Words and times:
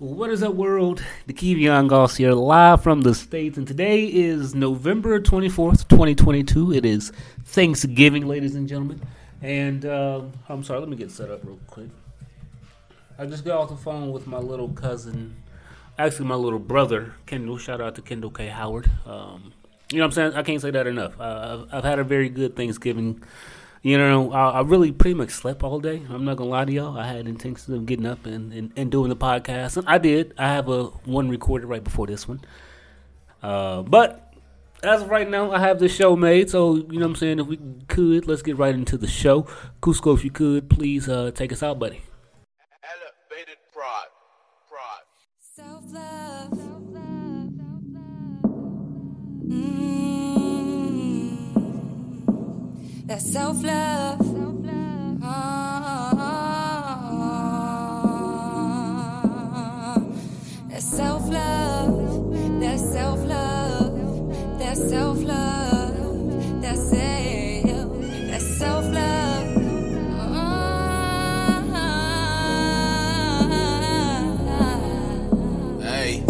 What 0.00 0.30
is 0.30 0.44
up, 0.44 0.54
world? 0.54 1.02
Dekevion 1.26 1.88
Goss 1.88 2.14
here, 2.14 2.30
live 2.30 2.84
from 2.84 3.00
the 3.00 3.16
States, 3.16 3.58
and 3.58 3.66
today 3.66 4.04
is 4.04 4.54
November 4.54 5.18
24th, 5.18 5.88
2022. 5.88 6.72
It 6.72 6.84
is 6.84 7.10
Thanksgiving, 7.44 8.28
ladies 8.28 8.54
and 8.54 8.68
gentlemen. 8.68 9.00
And 9.42 9.84
uh, 9.84 10.20
I'm 10.48 10.62
sorry, 10.62 10.78
let 10.78 10.88
me 10.88 10.96
get 10.96 11.10
set 11.10 11.32
up 11.32 11.40
real 11.42 11.58
quick. 11.66 11.88
I 13.18 13.26
just 13.26 13.44
got 13.44 13.58
off 13.58 13.70
the 13.70 13.76
phone 13.76 14.12
with 14.12 14.28
my 14.28 14.38
little 14.38 14.68
cousin, 14.68 15.34
actually, 15.98 16.26
my 16.26 16.36
little 16.36 16.60
brother, 16.60 17.14
Kendall. 17.26 17.58
Shout 17.58 17.80
out 17.80 17.96
to 17.96 18.00
Kendall 18.00 18.30
K. 18.30 18.46
Howard. 18.46 18.88
Um, 19.04 19.52
you 19.90 19.98
know 19.98 20.04
what 20.04 20.10
I'm 20.10 20.12
saying? 20.12 20.34
I 20.34 20.44
can't 20.44 20.62
say 20.62 20.70
that 20.70 20.86
enough. 20.86 21.20
Uh, 21.20 21.66
I've, 21.72 21.74
I've 21.78 21.84
had 21.84 21.98
a 21.98 22.04
very 22.04 22.28
good 22.28 22.54
Thanksgiving. 22.54 23.20
You 23.82 23.96
know, 23.96 24.32
I, 24.32 24.50
I, 24.50 24.60
really 24.62 24.90
pretty 24.90 25.14
much 25.14 25.30
slept 25.30 25.62
all 25.62 25.78
day. 25.78 26.02
I'm 26.10 26.24
not 26.24 26.36
gonna 26.36 26.50
lie 26.50 26.64
to 26.64 26.72
y'all. 26.72 26.98
I 26.98 27.06
had 27.06 27.28
intentions 27.28 27.68
of 27.68 27.86
getting 27.86 28.06
up 28.06 28.26
and, 28.26 28.52
and, 28.52 28.72
and 28.76 28.90
doing 28.90 29.08
the 29.08 29.16
podcast, 29.16 29.76
and 29.76 29.88
I 29.88 29.98
did. 29.98 30.34
I 30.36 30.48
have 30.48 30.68
a 30.68 30.84
one 31.04 31.28
recorded 31.28 31.66
right 31.68 31.82
before 31.82 32.06
this 32.06 32.26
one. 32.26 32.40
Uh, 33.40 33.82
but 33.82 34.34
as 34.82 35.02
of 35.02 35.10
right 35.10 35.28
now, 35.28 35.52
I 35.52 35.60
have 35.60 35.78
the 35.78 35.88
show 35.88 36.16
made. 36.16 36.50
So 36.50 36.74
you 36.74 36.98
know 36.98 37.00
what 37.00 37.06
I'm 37.06 37.16
saying. 37.16 37.38
If 37.38 37.46
we 37.46 37.58
could, 37.86 38.26
let's 38.26 38.42
get 38.42 38.58
right 38.58 38.74
into 38.74 38.96
the 38.98 39.06
show. 39.06 39.42
Cusco, 39.80 40.14
if 40.14 40.24
you 40.24 40.30
could, 40.30 40.68
please 40.68 41.08
uh, 41.08 41.30
take 41.32 41.52
us 41.52 41.62
out, 41.62 41.78
buddy. 41.78 42.02
That 53.18 53.24
self 53.24 53.64
uh, 53.64 53.66
love. 53.66 54.18
that 60.70 60.82
self 60.82 61.28
love, 61.28 62.60
that 62.60 62.78
self 62.78 63.18
love, 63.24 64.58
that 64.60 64.76
self 64.76 65.18
love, 65.18 66.62
that 66.62 66.76
self, 66.76 68.00
that 68.30 68.40
self 68.40 68.84
love. 68.84 69.46
Hey, 75.82 76.22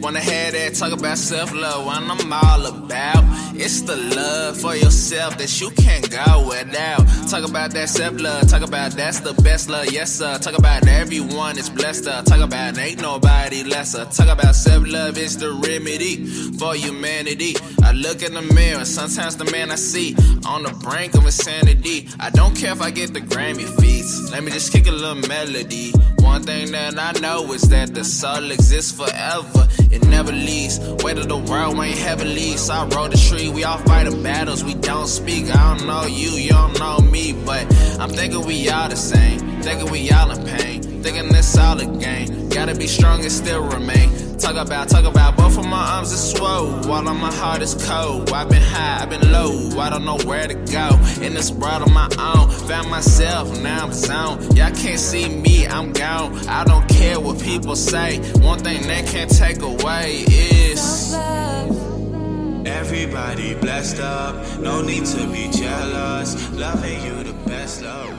wanna 0.00 0.20
have 0.20 0.52
that 0.52 0.74
talk 0.74 0.92
about 0.92 1.16
self 1.16 1.54
love, 1.54 1.86
what 1.86 1.96
I'm 1.96 2.32
all 2.32 2.66
about. 2.66 3.49
It's 3.72 3.82
the 3.82 3.94
love 3.94 4.60
for 4.60 4.74
yourself 4.74 5.38
that 5.38 5.60
you 5.60 5.70
can't 5.70 6.10
go 6.10 6.48
without. 6.48 7.06
Talk 7.30 7.48
about 7.48 7.70
that 7.70 7.88
self 7.88 8.20
love, 8.20 8.48
talk 8.48 8.62
about 8.62 8.90
that's 8.96 9.20
the 9.20 9.32
best 9.44 9.70
love, 9.70 9.92
yes 9.92 10.10
sir. 10.10 10.38
Talk 10.38 10.58
about 10.58 10.88
everyone 10.88 11.56
is 11.56 11.70
blessed. 11.70 12.02
Talk 12.02 12.40
about 12.40 12.76
ain't 12.78 13.00
nobody 13.00 13.62
lesser. 13.62 14.06
Talk 14.06 14.26
about 14.26 14.56
self 14.56 14.88
love 14.88 15.16
is 15.16 15.38
the 15.38 15.52
remedy 15.52 16.26
for 16.58 16.74
humanity. 16.74 17.54
I 17.84 17.92
look 17.92 18.24
in 18.24 18.34
the 18.34 18.42
mirror, 18.42 18.84
sometimes 18.84 19.36
the 19.36 19.48
man 19.52 19.70
I 19.70 19.76
see 19.76 20.16
on 20.44 20.64
the 20.64 20.72
brink 20.82 21.14
of 21.14 21.24
insanity. 21.24 22.08
I 22.18 22.30
don't 22.30 22.56
care 22.56 22.72
if 22.72 22.82
I 22.82 22.90
get 22.90 23.14
the 23.14 23.20
Grammy 23.20 23.68
feats. 23.80 24.32
Let 24.32 24.42
me 24.42 24.50
just 24.50 24.72
kick 24.72 24.88
a 24.88 24.90
little 24.90 25.28
melody. 25.28 25.92
One 26.18 26.42
thing 26.42 26.72
that 26.72 26.98
I 26.98 27.12
know 27.20 27.52
is 27.52 27.62
that 27.70 27.94
the 27.94 28.04
soul 28.04 28.50
exists 28.50 28.92
forever. 28.92 29.68
It 29.90 30.04
never 30.06 30.32
leaves. 30.32 30.78
Weight 31.02 31.18
of 31.18 31.28
the 31.28 31.36
world 31.36 31.78
ain't 31.78 31.98
heavily. 31.98 32.56
So 32.56 32.74
I 32.74 32.84
rode 32.86 33.12
the 33.12 33.16
tree 33.16 33.48
we 33.60 33.64
all 33.64 33.76
fighting 33.76 34.22
battles, 34.22 34.64
we 34.64 34.72
don't 34.72 35.06
speak. 35.06 35.54
I 35.54 35.76
don't 35.76 35.86
know 35.86 36.06
you, 36.06 36.30
you 36.30 36.48
don't 36.48 36.78
know 36.78 36.98
me, 37.00 37.34
but 37.34 37.66
I'm 38.00 38.08
thinking 38.08 38.46
we 38.46 38.70
all 38.70 38.88
the 38.88 38.96
same. 38.96 39.38
Thinking 39.60 39.90
we 39.90 40.10
all 40.10 40.30
in 40.30 40.46
pain. 40.46 40.80
Thinking 41.02 41.28
this 41.28 41.58
all 41.58 41.78
a 41.78 41.84
game. 41.84 42.48
Gotta 42.48 42.74
be 42.74 42.86
strong 42.86 43.20
and 43.20 43.30
still 43.30 43.62
remain. 43.62 44.38
Talk 44.38 44.56
about, 44.56 44.88
talk 44.88 45.04
about, 45.04 45.36
both 45.36 45.58
of 45.58 45.66
my 45.66 45.96
arms 45.96 46.10
are 46.10 46.16
swole. 46.16 46.70
While 46.88 47.06
on 47.06 47.20
my 47.20 47.30
heart 47.34 47.60
is 47.60 47.74
cold. 47.86 48.32
I've 48.32 48.48
been 48.48 48.62
high, 48.62 49.02
I've 49.02 49.10
been 49.10 49.30
low. 49.30 49.78
I 49.78 49.90
don't 49.90 50.06
know 50.06 50.16
where 50.24 50.48
to 50.48 50.54
go. 50.54 50.88
In 51.20 51.34
this 51.34 51.50
world 51.50 51.82
on 51.82 51.92
my 51.92 52.08
own. 52.18 52.48
Found 52.66 52.88
myself, 52.88 53.60
now 53.60 53.84
I'm 53.84 53.92
zoned. 53.92 54.56
Y'all 54.56 54.74
can't 54.74 54.98
see 54.98 55.28
me, 55.28 55.66
I'm 55.66 55.92
gone. 55.92 56.34
I 56.48 56.64
don't 56.64 56.88
care 56.88 57.20
what 57.20 57.38
people 57.42 57.76
say. 57.76 58.20
One 58.40 58.60
thing 58.60 58.80
they 58.84 59.02
can't 59.02 59.30
take 59.30 59.60
away 59.60 60.24
is. 60.28 61.99
Everybody 62.66 63.54
blessed 63.54 64.00
up, 64.00 64.34
no 64.60 64.82
need 64.82 65.06
to 65.06 65.26
be 65.32 65.50
jealous. 65.50 66.50
Loving 66.52 67.02
you 67.02 67.22
the 67.24 67.32
best 67.48 67.82
love. 67.82 68.10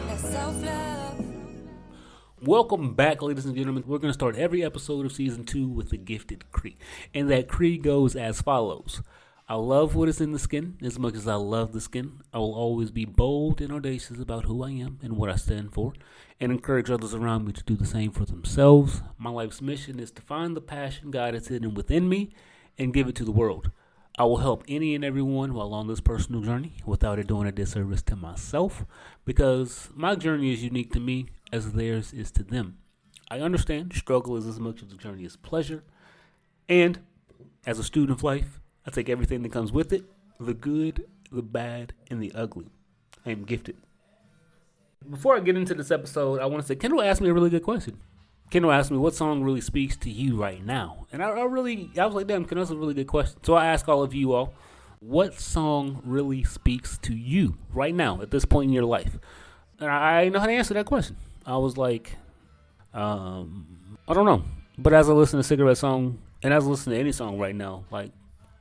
Welcome 2.41 2.95
back, 2.95 3.21
ladies 3.21 3.45
and 3.45 3.55
gentlemen. 3.55 3.83
We're 3.85 3.99
going 3.99 4.09
to 4.09 4.17
start 4.17 4.35
every 4.35 4.63
episode 4.63 5.05
of 5.05 5.11
season 5.11 5.43
two 5.43 5.67
with 5.67 5.91
the 5.91 5.97
gifted 5.97 6.51
Creed. 6.51 6.77
And 7.13 7.29
that 7.29 7.47
Creed 7.47 7.83
goes 7.83 8.15
as 8.15 8.41
follows 8.41 9.03
I 9.47 9.55
love 9.55 9.93
what 9.95 10.09
is 10.09 10.19
in 10.19 10.31
the 10.31 10.39
skin 10.39 10.77
as 10.81 10.97
much 10.97 11.13
as 11.13 11.27
I 11.27 11.35
love 11.35 11.71
the 11.71 11.81
skin. 11.81 12.21
I 12.33 12.39
will 12.39 12.55
always 12.55 12.89
be 12.89 13.05
bold 13.05 13.61
and 13.61 13.71
audacious 13.71 14.17
about 14.17 14.45
who 14.45 14.63
I 14.63 14.71
am 14.71 14.97
and 15.03 15.17
what 15.17 15.29
I 15.29 15.35
stand 15.35 15.73
for, 15.73 15.93
and 16.39 16.51
encourage 16.51 16.89
others 16.89 17.13
around 17.13 17.45
me 17.45 17.53
to 17.53 17.63
do 17.63 17.75
the 17.75 17.85
same 17.85 18.11
for 18.11 18.25
themselves. 18.25 19.03
My 19.19 19.29
life's 19.29 19.61
mission 19.61 19.99
is 19.99 20.09
to 20.11 20.21
find 20.23 20.55
the 20.55 20.61
passion 20.61 21.11
God 21.11 21.35
has 21.35 21.49
hidden 21.49 21.75
within 21.75 22.09
me 22.09 22.33
and 22.79 22.93
give 22.93 23.07
it 23.07 23.15
to 23.15 23.23
the 23.23 23.31
world. 23.31 23.69
I 24.17 24.23
will 24.25 24.37
help 24.37 24.63
any 24.67 24.93
and 24.93 25.05
everyone 25.05 25.53
while 25.53 25.73
on 25.73 25.87
this 25.87 26.01
personal 26.01 26.41
journey 26.41 26.73
without 26.85 27.17
it 27.17 27.27
doing 27.27 27.47
a 27.47 27.51
disservice 27.51 28.01
to 28.03 28.15
myself 28.15 28.85
because 29.23 29.89
my 29.95 30.15
journey 30.15 30.51
is 30.51 30.63
unique 30.63 30.91
to 30.93 30.99
me 30.99 31.27
as 31.51 31.71
theirs 31.71 32.11
is 32.11 32.29
to 32.31 32.43
them. 32.43 32.77
I 33.29 33.39
understand 33.39 33.93
struggle 33.93 34.35
is 34.35 34.45
as 34.45 34.59
much 34.59 34.81
of 34.81 34.89
the 34.89 34.97
journey 34.97 35.25
as 35.25 35.37
pleasure. 35.37 35.83
And 36.67 36.99
as 37.65 37.79
a 37.79 37.83
student 37.83 38.17
of 38.17 38.23
life, 38.23 38.59
I 38.85 38.91
take 38.91 39.07
everything 39.07 39.43
that 39.43 39.51
comes 39.51 39.71
with 39.71 39.93
it 39.93 40.03
the 40.39 40.53
good, 40.53 41.05
the 41.31 41.43
bad, 41.43 41.93
and 42.09 42.21
the 42.21 42.33
ugly. 42.33 42.67
I 43.25 43.29
am 43.29 43.43
gifted. 43.43 43.77
Before 45.09 45.35
I 45.35 45.39
get 45.39 45.55
into 45.55 45.73
this 45.73 45.91
episode, 45.91 46.39
I 46.41 46.45
want 46.47 46.61
to 46.61 46.67
say 46.67 46.75
Kendall 46.75 47.01
asked 47.01 47.21
me 47.21 47.29
a 47.29 47.33
really 47.33 47.49
good 47.49 47.63
question. 47.63 47.99
Kendall 48.51 48.71
asked 48.71 48.91
me 48.91 48.97
what 48.97 49.15
song 49.15 49.43
really 49.43 49.61
speaks 49.61 49.95
to 49.97 50.11
you 50.11 50.39
right 50.39 50.63
now, 50.63 51.07
and 51.11 51.23
I, 51.23 51.29
I 51.29 51.43
really, 51.45 51.89
I 51.97 52.05
was 52.05 52.13
like, 52.13 52.27
damn, 52.27 52.43
Kendall, 52.43 52.65
that's 52.65 52.71
a 52.71 52.75
really 52.75 52.93
good 52.93 53.07
question. 53.07 53.39
So 53.43 53.55
I 53.55 53.67
ask 53.67 53.87
all 53.87 54.03
of 54.03 54.13
you 54.13 54.33
all, 54.33 54.53
what 54.99 55.39
song 55.39 56.01
really 56.05 56.43
speaks 56.43 56.97
to 56.99 57.15
you 57.15 57.57
right 57.73 57.95
now 57.95 58.21
at 58.21 58.29
this 58.29 58.45
point 58.45 58.67
in 58.67 58.73
your 58.73 58.85
life? 58.85 59.17
And 59.79 59.89
I, 59.89 60.23
I 60.23 60.29
know 60.29 60.39
how 60.39 60.45
to 60.45 60.51
answer 60.51 60.73
that 60.75 60.85
question. 60.85 61.15
I 61.45 61.57
was 61.57 61.77
like, 61.77 62.17
um, 62.93 63.97
I 64.07 64.13
don't 64.13 64.25
know. 64.25 64.43
But 64.77 64.93
as 64.93 65.09
I 65.09 65.13
listen 65.13 65.39
to 65.39 65.43
Cigarette 65.43 65.77
Song, 65.77 66.19
and 66.43 66.53
as 66.53 66.65
I 66.65 66.67
listen 66.67 66.91
to 66.91 66.99
any 66.99 67.13
song 67.13 67.39
right 67.39 67.55
now, 67.55 67.85
like, 67.89 68.11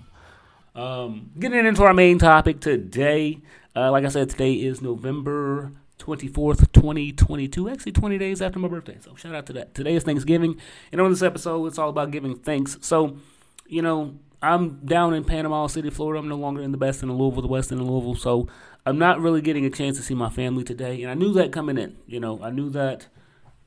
Um, 0.75 1.31
getting 1.39 1.67
into 1.67 1.85
our 1.85 1.95
main 1.95 2.19
topic 2.19 2.61
today. 2.61 3.39
Uh, 3.77 3.93
like 3.93 4.05
I 4.05 4.09
said, 4.09 4.31
today 4.31 4.55
is 4.55 4.83
November 4.83 5.71
24th, 6.01 6.73
2022. 6.73 7.69
Actually, 7.69 7.93
20 7.93 8.19
days 8.19 8.43
after 8.43 8.59
my 8.59 8.69
birthday. 8.69 8.99
So, 9.01 9.15
shout 9.15 9.35
out 9.35 9.47
to 9.47 9.53
that. 9.55 9.75
Today 9.75 9.95
is 9.95 10.03
Thanksgiving. 10.03 10.61
And 10.91 11.01
on 11.01 11.11
this 11.11 11.23
episode, 11.23 11.67
it's 11.67 11.79
all 11.79 11.91
about 11.91 12.11
giving 12.11 12.37
thanks. 12.37 12.79
So, 12.81 13.17
you 13.67 13.83
know, 13.83 14.19
I'm 14.43 14.85
down 14.87 15.15
in 15.15 15.25
Panama 15.25 15.67
City, 15.67 15.91
Florida. 15.91 16.19
I'm 16.19 16.29
no 16.29 16.37
longer 16.37 16.63
in 16.63 16.73
the 16.73 16.79
best 16.79 17.03
in 17.03 17.09
the 17.09 17.15
Louisville, 17.15 17.43
the 17.43 17.49
west 17.49 17.71
in 17.71 17.79
the 17.79 17.85
Louisville. 17.85 18.17
So, 18.17 18.49
I'm 18.87 18.99
not 18.99 19.21
really 19.21 19.43
getting 19.43 19.67
a 19.67 19.71
chance 19.71 19.97
to 19.99 20.03
see 20.03 20.15
my 20.15 20.31
family 20.31 20.65
today. 20.65 21.03
And 21.03 21.11
I 21.11 21.15
knew 21.15 21.33
that 21.35 21.53
coming 21.53 21.79
in. 21.79 21.97
You 22.07 22.21
know, 22.21 22.43
I 22.43 22.51
knew 22.51 22.71
that 22.71 23.07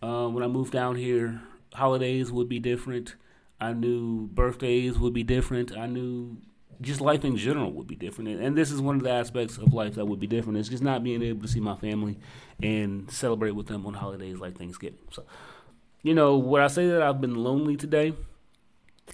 uh, 0.01 0.27
when 0.27 0.43
I 0.43 0.47
moved 0.47 0.73
down 0.73 0.95
here, 0.95 1.41
holidays 1.73 2.31
would 2.31 2.49
be 2.49 2.59
different. 2.59 3.15
I 3.59 3.73
knew 3.73 4.27
birthdays 4.27 4.97
would 4.97 5.13
be 5.13 5.23
different. 5.23 5.77
I 5.77 5.85
knew 5.85 6.37
just 6.83 7.01
life 7.01 7.25
in 7.25 7.35
general 7.37 7.71
would 7.71 7.87
be 7.87 7.95
different. 7.95 8.41
And 8.41 8.57
this 8.57 8.71
is 8.71 8.81
one 8.81 8.97
of 8.97 9.03
the 9.03 9.11
aspects 9.11 9.57
of 9.57 9.73
life 9.73 9.95
that 9.95 10.05
would 10.05 10.19
be 10.19 10.27
different. 10.27 10.59
It's 10.59 10.69
just 10.69 10.83
not 10.83 11.03
being 11.03 11.21
able 11.23 11.41
to 11.41 11.47
see 11.47 11.59
my 11.59 11.75
family 11.75 12.19
and 12.61 13.09
celebrate 13.09 13.51
with 13.51 13.67
them 13.67 13.85
on 13.85 13.93
holidays 13.93 14.39
like 14.39 14.57
Thanksgiving. 14.57 14.99
So, 15.11 15.23
you 16.01 16.13
know, 16.13 16.37
would 16.37 16.61
I 16.61 16.67
say 16.67 16.87
that 16.87 17.01
I've 17.01 17.21
been 17.21 17.35
lonely 17.35 17.75
today? 17.75 18.13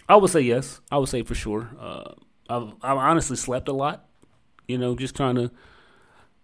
I 0.07 0.15
would 0.15 0.31
say 0.31 0.41
yes. 0.41 0.81
I 0.91 0.97
would 0.97 1.09
say 1.09 1.23
for 1.23 1.35
sure. 1.35 1.69
Uh, 1.79 2.13
I've, 2.49 2.73
I've 2.81 2.97
honestly 2.97 3.37
slept 3.37 3.67
a 3.67 3.73
lot. 3.73 4.05
You 4.67 4.77
know, 4.77 4.95
just 4.95 5.15
trying 5.15 5.35
to. 5.35 5.51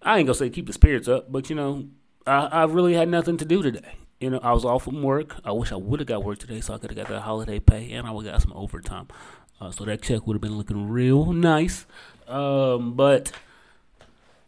I 0.02 0.18
ain't 0.18 0.28
gonna 0.28 0.36
say 0.36 0.50
keep 0.50 0.68
the 0.68 0.74
spirits 0.74 1.08
up, 1.08 1.32
but 1.32 1.50
you 1.50 1.56
know, 1.56 1.88
I, 2.28 2.46
I 2.46 2.64
really 2.66 2.94
had 2.94 3.10
nothing 3.10 3.38
to 3.38 3.46
do 3.46 3.62
today. 3.62 3.96
You 4.20 4.30
know, 4.30 4.40
I 4.42 4.54
was 4.54 4.66
off 4.66 4.84
from 4.84 5.04
work. 5.04 5.36
I 5.44 5.52
wish 5.52 5.72
I 5.72 5.76
would 5.76 6.00
have 6.00 6.08
got 6.08 6.24
work 6.24 6.40
today 6.40 6.62
so 6.62 6.74
I 6.74 6.78
could 6.78 6.92
have 6.92 6.98
got 6.98 7.08
that 7.10 7.22
holiday 7.22 7.60
pay 7.60 7.92
and 7.92 8.08
I 8.08 8.12
would 8.12 8.26
have 8.26 8.36
got 8.36 8.42
some 8.42 8.54
overtime. 8.54 9.08
Uh, 9.60 9.72
so 9.72 9.86
that 9.86 10.02
check 10.02 10.28
would 10.28 10.36
have 10.36 10.42
been 10.42 10.58
looking 10.58 10.90
real 10.90 11.32
nice. 11.32 11.86
Um, 12.28 12.94
but 12.94 13.32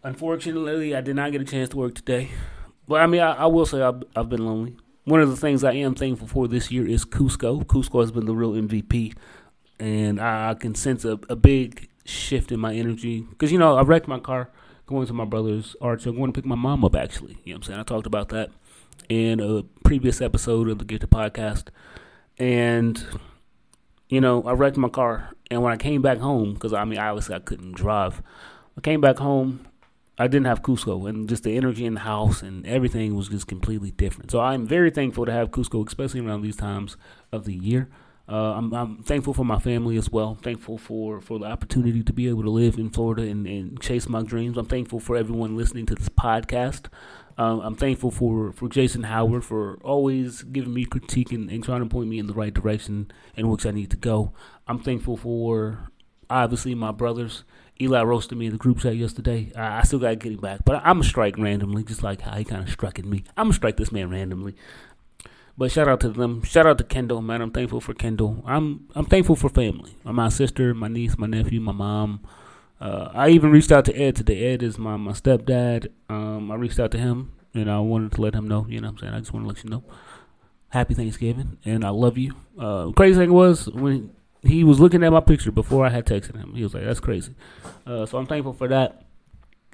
unfortunately, 0.04 0.95
I 0.95 1.01
did 1.01 1.15
not 1.15 1.31
get 1.31 1.42
a 1.42 1.45
chance 1.45 1.69
to 1.69 1.77
work 1.77 1.95
today. 1.95 2.30
But 2.88 3.01
I 3.01 3.07
mean, 3.07 3.21
I, 3.21 3.33
I 3.33 3.45
will 3.45 3.65
say 3.65 3.81
I've, 3.81 4.04
I've 4.15 4.30
been 4.30 4.45
lonely. 4.45 4.75
One 5.06 5.21
of 5.21 5.30
the 5.30 5.38
things 5.38 5.63
I 5.63 5.74
am 5.74 5.95
thankful 5.95 6.27
for 6.27 6.48
this 6.48 6.71
year 6.71 6.86
is 6.88 7.06
Cusco. 7.06 7.65
Cusco 7.65 8.01
has 8.01 8.12
been 8.12 8.25
the 8.25 8.36
real 8.36 8.54
MVP, 8.54 9.15
and 9.80 10.19
I, 10.19 10.50
I 10.50 10.54
can 10.54 10.75
sense 10.75 11.06
a, 11.06 11.19
a 11.30 11.36
big 11.36 11.89
shift 12.03 12.51
in 12.51 12.60
my 12.60 12.74
energy 12.74 13.21
because 13.21 13.51
you 13.51 13.57
know 13.57 13.75
I 13.75 13.81
wrecked 13.81 14.07
my 14.07 14.19
car 14.19 14.50
going 14.86 15.06
to 15.06 15.13
my 15.13 15.25
brother's 15.25 15.75
art 15.81 16.01
show, 16.01 16.12
going 16.12 16.31
to 16.31 16.38
pick 16.38 16.45
my 16.45 16.56
mom 16.56 16.83
up. 16.83 16.95
Actually, 16.95 17.38
you 17.44 17.53
know 17.53 17.57
what 17.57 17.57
I'm 17.57 17.63
saying. 17.63 17.80
I 17.80 17.83
talked 17.83 18.07
about 18.07 18.30
that 18.30 18.50
in 19.10 19.39
a 19.39 19.63
previous 19.83 20.21
episode 20.21 20.69
of 20.69 20.80
the 20.80 20.86
Get 20.86 21.01
Gifted 21.01 21.10
Podcast, 21.10 21.68
and 22.38 23.06
you 24.09 24.21
know 24.21 24.44
I 24.44 24.54
wrecked 24.54 24.77
my 24.77 24.89
car, 24.89 25.31
and 25.50 25.62
when 25.62 25.74
I 25.74 25.77
came 25.77 26.01
back 26.01 26.19
home, 26.19 26.54
because 26.54 26.74
I 26.74 26.83
mean 26.86 27.00
obviously 27.00 27.36
I 27.36 27.39
couldn't 27.39 27.74
drive, 27.74 28.21
I 28.77 28.81
came 28.81 29.01
back 29.01 29.18
home. 29.18 29.68
I 30.19 30.25
didn't 30.25 30.48
have 30.48 30.63
Cusco, 30.63 31.07
and 31.07 31.30
just 31.30 31.44
the 31.44 31.56
energy 31.56 31.86
in 31.86 31.94
the 31.94 32.00
house 32.00 32.42
and 32.42 32.65
everything 32.65 33.15
was 33.15 33.30
just 33.30 33.45
completely 33.45 33.92
different. 33.92 34.31
So 34.31 34.39
I'm 34.39 34.65
very 34.65 34.89
thankful 34.89 35.27
to 35.27 35.31
have 35.31 35.51
Cusco, 35.51 35.86
especially 35.86 36.21
around 36.21 36.42
these 36.42 36.56
times 36.56 36.98
of 37.31 37.45
the 37.45 37.54
year. 37.54 37.88
Uh, 38.30 38.56
I'm, 38.56 38.74
I'm, 38.74 39.04
thankful 39.04 39.33
for 39.33 39.45
my 39.45 39.59
family 39.59 39.95
as 39.95 40.12
well. 40.12 40.36
Thankful 40.36 40.77
for, 40.77 41.21
for 41.21 41.39
the 41.39 41.45
opportunity 41.45 42.03
to 42.03 42.12
be 42.12 42.27
able 42.27 42.44
to 42.44 42.50
live 42.50 42.77
in 42.77 42.89
Florida 42.89 43.21
and, 43.21 43.48
and 43.48 43.80
chase 43.80 44.10
my 44.10 44.21
dreams. 44.21 44.57
I'm 44.57 44.65
thankful 44.65 45.00
for 45.00 45.15
everyone 45.15 45.56
listening 45.56 45.86
to 45.86 45.95
this 45.95 46.10
podcast. 46.10 46.88
Um, 47.38 47.60
I'm 47.60 47.75
thankful 47.75 48.10
for, 48.10 48.51
for 48.51 48.68
Jason 48.68 49.04
Howard 49.04 49.45
for 49.45 49.78
always 49.84 50.42
giving 50.42 50.74
me 50.74 50.86
critique 50.86 51.31
and, 51.31 51.50
and 51.51 51.63
trying 51.63 51.81
to 51.81 51.86
point 51.86 52.10
me 52.10 52.18
in 52.18 52.25
the 52.25 52.34
right 52.34 52.54
direction 52.54 53.12
in 53.36 53.48
which 53.50 53.66
I 53.66 53.72
need 53.72 53.92
to 53.92 53.98
go. 53.98 54.34
I'm 54.68 54.80
thankful 54.80 55.18
for 55.18 55.89
obviously 56.30 56.74
my 56.74 56.92
brothers. 56.92 57.44
Eli 57.80 58.01
roasted 58.01 58.39
me 58.39 58.48
in 58.48 58.54
the 58.54 58.57
group 58.57 58.80
chat 58.80 58.95
yesterday. 58.95 59.51
I, 59.56 59.80
I 59.80 59.81
still 59.84 60.00
got 60.00 60.10
to 60.10 60.16
get 60.16 60.31
him 60.31 60.39
back, 60.39 60.62
but 60.66 60.81
I'm 60.84 61.01
to 61.01 61.07
strike 61.07 61.38
randomly, 61.38 61.84
just 61.84 62.01
like 62.01 62.22
how 62.22 62.36
he 62.36 62.44
kind 62.44 62.63
of 62.63 62.72
struck 62.72 62.98
at 62.98 63.06
me. 63.06 63.24
I'm 63.38 63.50
to 63.50 63.54
strike 63.54 63.78
this 63.78 63.92
man 63.92 64.10
randomly. 64.10 64.56
But 65.57 65.72
shout 65.72 65.88
out 65.88 66.00
to 66.01 66.10
them. 66.10 66.44
Shout 66.44 66.68
out 66.68 66.78
to 66.80 66.84
Kendall, 66.84 67.22
man. 67.22 67.42
I'm 67.42 67.51
thankful 67.51 67.81
for 67.81 67.94
Kendall. 67.94 68.44
I'm 68.45 68.88
I'm 68.94 69.06
thankful 69.06 69.36
for 69.36 69.50
family. 69.50 69.95
My 70.04 70.30
sister, 70.30 70.74
my 70.74 70.88
niece, 70.88 71.18
my 71.18 71.25
nephew, 71.28 71.60
my 71.60 71.72
mom. 71.72 72.22
Uh, 72.79 73.09
I 73.13 73.29
even 73.29 73.51
reached 73.51 73.71
out 73.71 73.85
to 73.85 73.95
Ed 73.95 74.15
today. 74.15 74.53
Ed 74.53 74.63
is 74.63 74.77
my, 74.77 74.97
my 74.97 75.12
stepdad. 75.12 75.88
Um, 76.09 76.51
I 76.51 76.56
reached 76.56 76.79
out 76.79 76.91
to 76.91 76.97
him 76.97 77.33
and 77.53 77.71
I 77.71 77.79
wanted 77.79 78.12
to 78.13 78.21
let 78.21 78.35
him 78.35 78.47
know. 78.47 78.65
You 78.69 78.81
know 78.81 78.88
what 78.88 78.94
I'm 78.94 79.00
saying? 79.00 79.13
I 79.13 79.19
just 79.19 79.33
want 79.33 79.45
to 79.45 79.47
let 79.47 79.63
you 79.63 79.69
know. 79.69 79.83
Happy 80.69 80.94
Thanksgiving 80.94 81.57
and 81.65 81.83
I 81.83 81.89
love 81.89 82.18
you. 82.18 82.35
Uh, 82.59 82.91
crazy 82.91 83.19
thing 83.19 83.33
was 83.33 83.68
when 83.69 84.12
he 84.44 84.63
was 84.63 84.79
looking 84.79 85.03
at 85.03 85.12
my 85.12 85.19
picture 85.19 85.51
before 85.51 85.85
I 85.85 85.89
had 85.89 86.06
texted 86.06 86.35
him. 86.35 86.53
He 86.53 86.63
was 86.63 86.74
like, 86.74 86.83
"That's 86.83 87.00
crazy." 87.00 87.33
Uh, 87.85 88.06
so 88.06 88.18
I'm 88.18 88.27
thankful 88.27 88.53
for 88.53 88.68
that. 88.68 89.06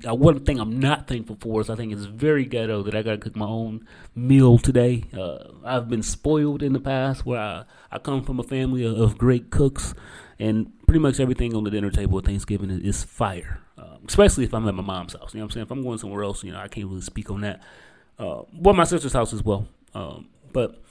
Uh, 0.08 0.14
one 0.14 0.44
thing 0.44 0.60
I'm 0.60 0.80
not 0.80 1.08
thankful 1.08 1.38
for 1.40 1.62
is 1.62 1.70
I 1.70 1.76
think 1.76 1.94
it's 1.94 2.06
very 2.06 2.46
ghetto 2.46 2.84
that 2.84 2.96
I 2.96 3.04
got 3.04 3.12
to 3.12 3.18
cook 3.18 3.36
my 3.36 3.46
own 3.46 3.88
meal 4.16 4.58
today. 4.58 5.06
Uh, 5.18 5.38
I've 5.64 5.88
been 5.88 6.04
spoiled 6.04 6.62
in 6.62 6.74
the 6.74 6.80
past 6.80 7.26
where 7.26 7.40
I, 7.40 7.64
I 7.92 8.00
come 8.00 8.24
from 8.24 8.40
a 8.40 8.44
family 8.44 8.84
of, 8.84 9.00
of, 9.00 9.18
great 9.18 9.50
cooks, 9.50 9.94
and 10.40 10.72
pretty 10.88 11.00
much 11.00 11.20
everything 11.20 11.56
on 11.56 11.64
the 11.64 11.70
dinner 11.70 11.90
table 11.90 12.18
at 12.18 12.26
Thanksgiving 12.26 12.70
is, 12.70 12.80
is 12.82 13.04
fire, 13.04 13.62
um, 13.78 14.00
especially 14.08 14.44
if 14.44 14.54
I'm 14.54 14.68
at 14.68 14.74
my 14.74 14.84
mom's 14.84 15.14
house. 15.14 15.34
You 15.34 15.40
know 15.40 15.46
what 15.46 15.52
I'm 15.52 15.52
saying? 15.52 15.66
If 15.68 15.72
I'm 15.72 15.84
going 15.84 16.00
somewhere 16.00 16.24
else, 16.24 16.44
you 16.44 16.52
know, 16.52 16.60
I 16.60 16.68
can't 16.68 16.88
really 16.88 17.02
speak 17.02 17.30
on 17.30 17.42
that. 17.42 17.62
Uh, 18.20 18.42
well, 18.54 18.74
my 18.74 18.84
sister's 18.84 19.14
house 19.14 19.32
as 19.32 19.44
well. 19.44 19.68
Um, 19.94 20.28
but, 20.52 20.82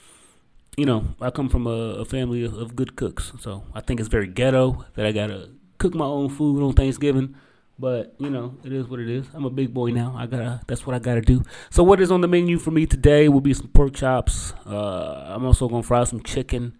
you 0.77 0.87
know, 0.87 1.09
I 1.21 1.31
come 1.31 1.49
from 1.51 1.67
a, 1.67 1.71
a 1.71 2.05
family 2.05 2.45
of, 2.45 2.55
of 2.55 2.77
good 2.77 2.97
cooks, 2.97 3.33
so 3.41 3.65
I 3.75 3.81
think 3.81 4.01
it's 4.01 4.09
very 4.09 4.29
ghetto 4.29 4.87
that 4.95 5.05
I 5.05 5.13
got 5.13 5.27
to 5.27 5.51
cook 5.79 5.95
my 5.95 6.07
own 6.07 6.31
food 6.31 6.63
on 6.63 6.73
Thanksgiving. 6.73 7.35
But 7.79 8.15
you 8.19 8.31
know, 8.31 8.55
it 8.65 8.73
is 8.73 8.87
what 8.87 9.01
it 9.01 9.09
is. 9.09 9.27
I'm 9.35 9.45
a 9.45 9.51
big 9.51 9.75
boy 9.75 9.91
now. 9.91 10.15
I 10.17 10.27
gotta. 10.27 10.61
That's 10.67 10.87
what 10.87 10.95
I 10.95 10.99
gotta 10.99 11.21
do. 11.21 11.43
So 11.71 11.83
what 11.83 12.01
is 12.01 12.11
on 12.11 12.21
the 12.21 12.29
menu 12.29 12.59
for 12.59 12.71
me 12.71 12.87
today 12.87 13.29
will 13.29 13.41
be 13.41 13.55
some 13.55 13.69
pork 13.69 13.95
chops. 13.95 14.53
Uh, 14.67 15.25
I'm 15.29 15.45
also 15.45 15.69
gonna 15.69 15.83
fry 15.83 16.05
some 16.05 16.23
chicken 16.23 16.79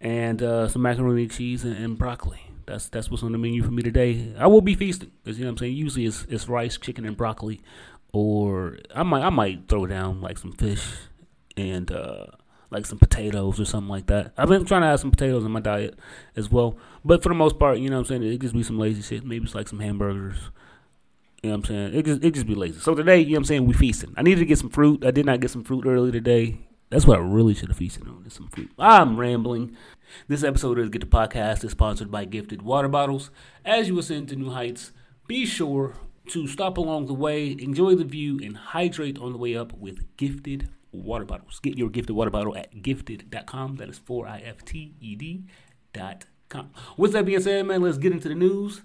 and 0.00 0.42
uh, 0.42 0.68
some 0.68 0.82
macaroni 0.82 1.22
and 1.22 1.30
cheese 1.30 1.64
and, 1.64 1.76
and, 1.76 1.98
broccoli. 1.98 2.40
That's 2.66 2.88
that's 2.88 3.10
what's 3.10 3.22
on 3.22 3.32
the 3.32 3.38
menu 3.38 3.62
for 3.62 3.70
me 3.70 3.82
today. 3.82 4.34
I 4.38 4.46
will 4.46 4.60
be 4.60 4.74
feasting 4.74 5.10
because 5.22 5.38
you 5.38 5.44
know 5.44 5.50
what 5.50 5.60
I'm 5.60 5.66
saying. 5.66 5.76
Usually 5.76 6.06
it's, 6.06 6.24
it's 6.28 6.48
rice, 6.48 6.78
chicken, 6.78 7.04
and 7.04 7.16
broccoli, 7.16 7.60
or 8.12 8.78
I 8.94 9.02
might 9.02 9.22
I 9.22 9.30
might 9.30 9.68
throw 9.68 9.86
down 9.86 10.20
like 10.20 10.38
some 10.38 10.52
fish 10.52 10.86
and 11.56 11.90
uh, 11.90 12.26
like 12.70 12.86
some 12.86 12.98
potatoes 12.98 13.60
or 13.60 13.64
something 13.64 13.88
like 13.88 14.06
that. 14.06 14.32
I've 14.36 14.48
been 14.48 14.64
trying 14.64 14.82
to 14.82 14.88
add 14.88 15.00
some 15.00 15.10
potatoes 15.10 15.44
in 15.44 15.50
my 15.50 15.60
diet 15.60 15.98
as 16.36 16.50
well. 16.50 16.76
But 17.04 17.22
for 17.22 17.28
the 17.28 17.34
most 17.34 17.58
part, 17.58 17.78
you 17.78 17.88
know 17.88 17.96
what 17.96 18.10
I'm 18.10 18.20
saying, 18.20 18.22
it 18.22 18.40
just 18.40 18.54
be 18.54 18.62
some 18.62 18.78
lazy 18.78 19.02
shit. 19.02 19.24
Maybe 19.24 19.44
it's 19.44 19.54
like 19.54 19.68
some 19.68 19.80
hamburgers. 19.80 20.36
You 21.42 21.50
know 21.50 21.56
what 21.56 21.70
I'm 21.70 21.74
saying? 21.74 21.94
It 21.94 22.04
just 22.04 22.24
it 22.24 22.34
just 22.34 22.46
be 22.46 22.54
lazy. 22.54 22.80
So 22.80 22.94
today, 22.94 23.18
you 23.18 23.26
know 23.26 23.32
what 23.32 23.38
I'm 23.38 23.44
saying, 23.44 23.66
we 23.66 23.72
feasting. 23.72 24.14
I 24.16 24.22
needed 24.22 24.40
to 24.40 24.46
get 24.46 24.58
some 24.58 24.70
fruit. 24.70 25.04
I 25.04 25.10
did 25.10 25.26
not 25.26 25.40
get 25.40 25.50
some 25.50 25.64
fruit 25.64 25.86
early 25.86 26.12
today. 26.12 26.58
That's 26.90 27.06
what 27.06 27.18
I 27.18 27.22
really 27.22 27.54
should 27.54 27.68
have 27.68 27.78
feasted 27.78 28.08
on 28.08 28.24
is 28.26 28.34
some 28.34 28.48
fruit. 28.48 28.72
I'm 28.76 29.16
rambling. 29.16 29.76
This 30.26 30.42
episode 30.42 30.78
of 30.78 30.90
Gifted 30.90 31.10
Podcast 31.10 31.62
is 31.64 31.70
sponsored 31.70 32.10
by 32.10 32.24
Gifted 32.24 32.62
Water 32.62 32.88
Bottles. 32.88 33.30
As 33.64 33.86
you 33.86 33.96
ascend 34.00 34.28
to 34.30 34.36
new 34.36 34.50
heights, 34.50 34.90
be 35.28 35.46
sure 35.46 35.94
to 36.30 36.48
stop 36.48 36.78
along 36.78 37.06
the 37.06 37.14
way, 37.14 37.52
enjoy 37.52 37.94
the 37.94 38.04
view, 38.04 38.40
and 38.42 38.56
hydrate 38.56 39.18
on 39.18 39.32
the 39.32 39.38
way 39.38 39.56
up 39.56 39.72
with 39.78 40.16
Gifted 40.16 40.68
water 40.92 41.24
bottles. 41.24 41.58
Get 41.60 41.76
your 41.78 41.88
gifted 41.88 42.16
water 42.16 42.30
bottle 42.30 42.56
at 42.56 42.82
gifted.com. 42.82 43.76
That 43.76 43.88
is 43.88 43.98
4 43.98 44.26
I 44.26 44.38
F 44.40 44.64
T 44.64 44.94
E 45.00 45.14
D.com. 45.16 46.70
With 46.96 47.12
that 47.12 47.24
being 47.24 47.40
said, 47.40 47.66
man, 47.66 47.82
let's 47.82 47.98
get 47.98 48.12
into 48.12 48.28
the 48.28 48.34
news. 48.34 48.82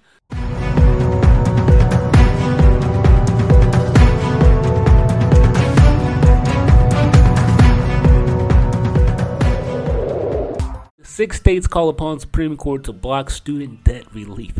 Six 11.15 11.37
states 11.37 11.65
call 11.65 11.87
upon 11.87 12.19
Supreme 12.19 12.57
Court 12.57 12.83
to 12.83 12.91
block 12.91 13.29
student 13.29 13.85
debt 13.85 14.03
relief. 14.13 14.59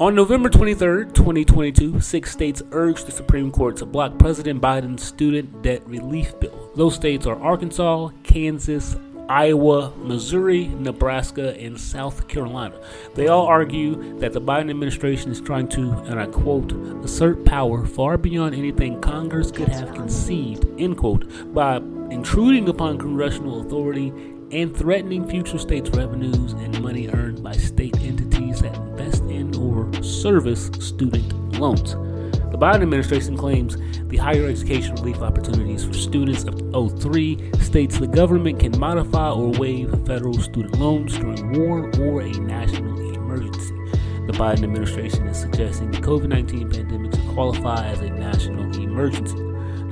On 0.00 0.12
November 0.12 0.48
23, 0.48 1.04
2022, 1.12 2.00
six 2.00 2.32
states 2.32 2.60
urged 2.72 3.06
the 3.06 3.12
Supreme 3.12 3.52
Court 3.52 3.76
to 3.76 3.86
block 3.86 4.18
President 4.18 4.60
Biden's 4.60 5.04
student 5.04 5.62
debt 5.62 5.86
relief 5.86 6.38
bill. 6.40 6.72
Those 6.74 6.96
states 6.96 7.26
are 7.26 7.40
Arkansas, 7.40 8.08
Kansas, 8.24 8.96
Iowa, 9.28 9.92
Missouri, 9.98 10.66
Nebraska, 10.66 11.56
and 11.60 11.78
South 11.78 12.26
Carolina. 12.26 12.74
They 13.14 13.28
all 13.28 13.46
argue 13.46 14.18
that 14.18 14.32
the 14.32 14.40
Biden 14.40 14.68
administration 14.68 15.30
is 15.30 15.40
trying 15.40 15.68
to, 15.68 15.92
and 16.08 16.18
I 16.18 16.26
quote, 16.26 16.72
assert 17.04 17.44
power 17.44 17.86
far 17.86 18.18
beyond 18.18 18.56
anything 18.56 19.00
Congress 19.00 19.52
could 19.52 19.68
have 19.68 19.94
conceived, 19.94 20.66
end 20.76 20.98
quote, 20.98 21.54
by 21.54 21.76
intruding 22.10 22.68
upon 22.68 22.98
congressional 22.98 23.60
authority 23.60 24.08
and 24.50 24.76
threatening 24.76 25.28
future 25.28 25.58
states' 25.58 25.90
revenues 25.90 26.52
and 26.54 26.82
money 26.82 27.08
earned 27.10 27.44
by 27.44 27.52
state 27.52 27.96
entities 28.00 28.23
service 30.24 30.70
student 30.80 31.30
loans. 31.58 31.92
The 32.50 32.56
Biden 32.56 32.80
administration 32.80 33.36
claims 33.36 33.76
the 34.08 34.16
higher 34.16 34.46
education 34.46 34.94
relief 34.94 35.20
opportunities 35.20 35.84
for 35.84 35.92
students 35.92 36.44
of 36.44 36.54
03 36.98 37.52
states 37.60 37.98
the 37.98 38.06
government 38.06 38.58
can 38.58 38.72
modify 38.80 39.32
or 39.32 39.50
waive 39.50 39.90
federal 40.06 40.32
student 40.40 40.78
loans 40.78 41.18
during 41.18 41.52
war 41.52 41.90
or 42.00 42.22
a 42.22 42.30
national 42.40 42.98
emergency. 43.12 43.74
The 44.26 44.32
Biden 44.32 44.64
administration 44.64 45.26
is 45.26 45.38
suggesting 45.38 45.90
the 45.90 45.98
COVID 45.98 46.28
19 46.28 46.70
pandemic 46.70 47.14
should 47.14 47.28
qualify 47.34 47.86
as 47.88 48.00
a 48.00 48.08
national 48.08 48.74
emergency. 48.82 49.36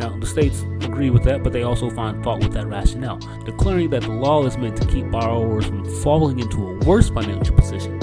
Now, 0.00 0.18
the 0.18 0.26
states 0.26 0.62
agree 0.80 1.10
with 1.10 1.24
that, 1.24 1.42
but 1.42 1.52
they 1.52 1.64
also 1.64 1.90
find 1.90 2.24
fault 2.24 2.42
with 2.42 2.54
that 2.54 2.68
rationale, 2.68 3.18
declaring 3.44 3.90
that 3.90 4.00
the 4.00 4.12
law 4.12 4.46
is 4.46 4.56
meant 4.56 4.78
to 4.80 4.86
keep 4.86 5.10
borrowers 5.10 5.66
from 5.66 5.84
falling 6.00 6.38
into 6.38 6.70
a 6.70 6.78
worse 6.86 7.10
financial 7.10 7.54
position. 7.54 7.98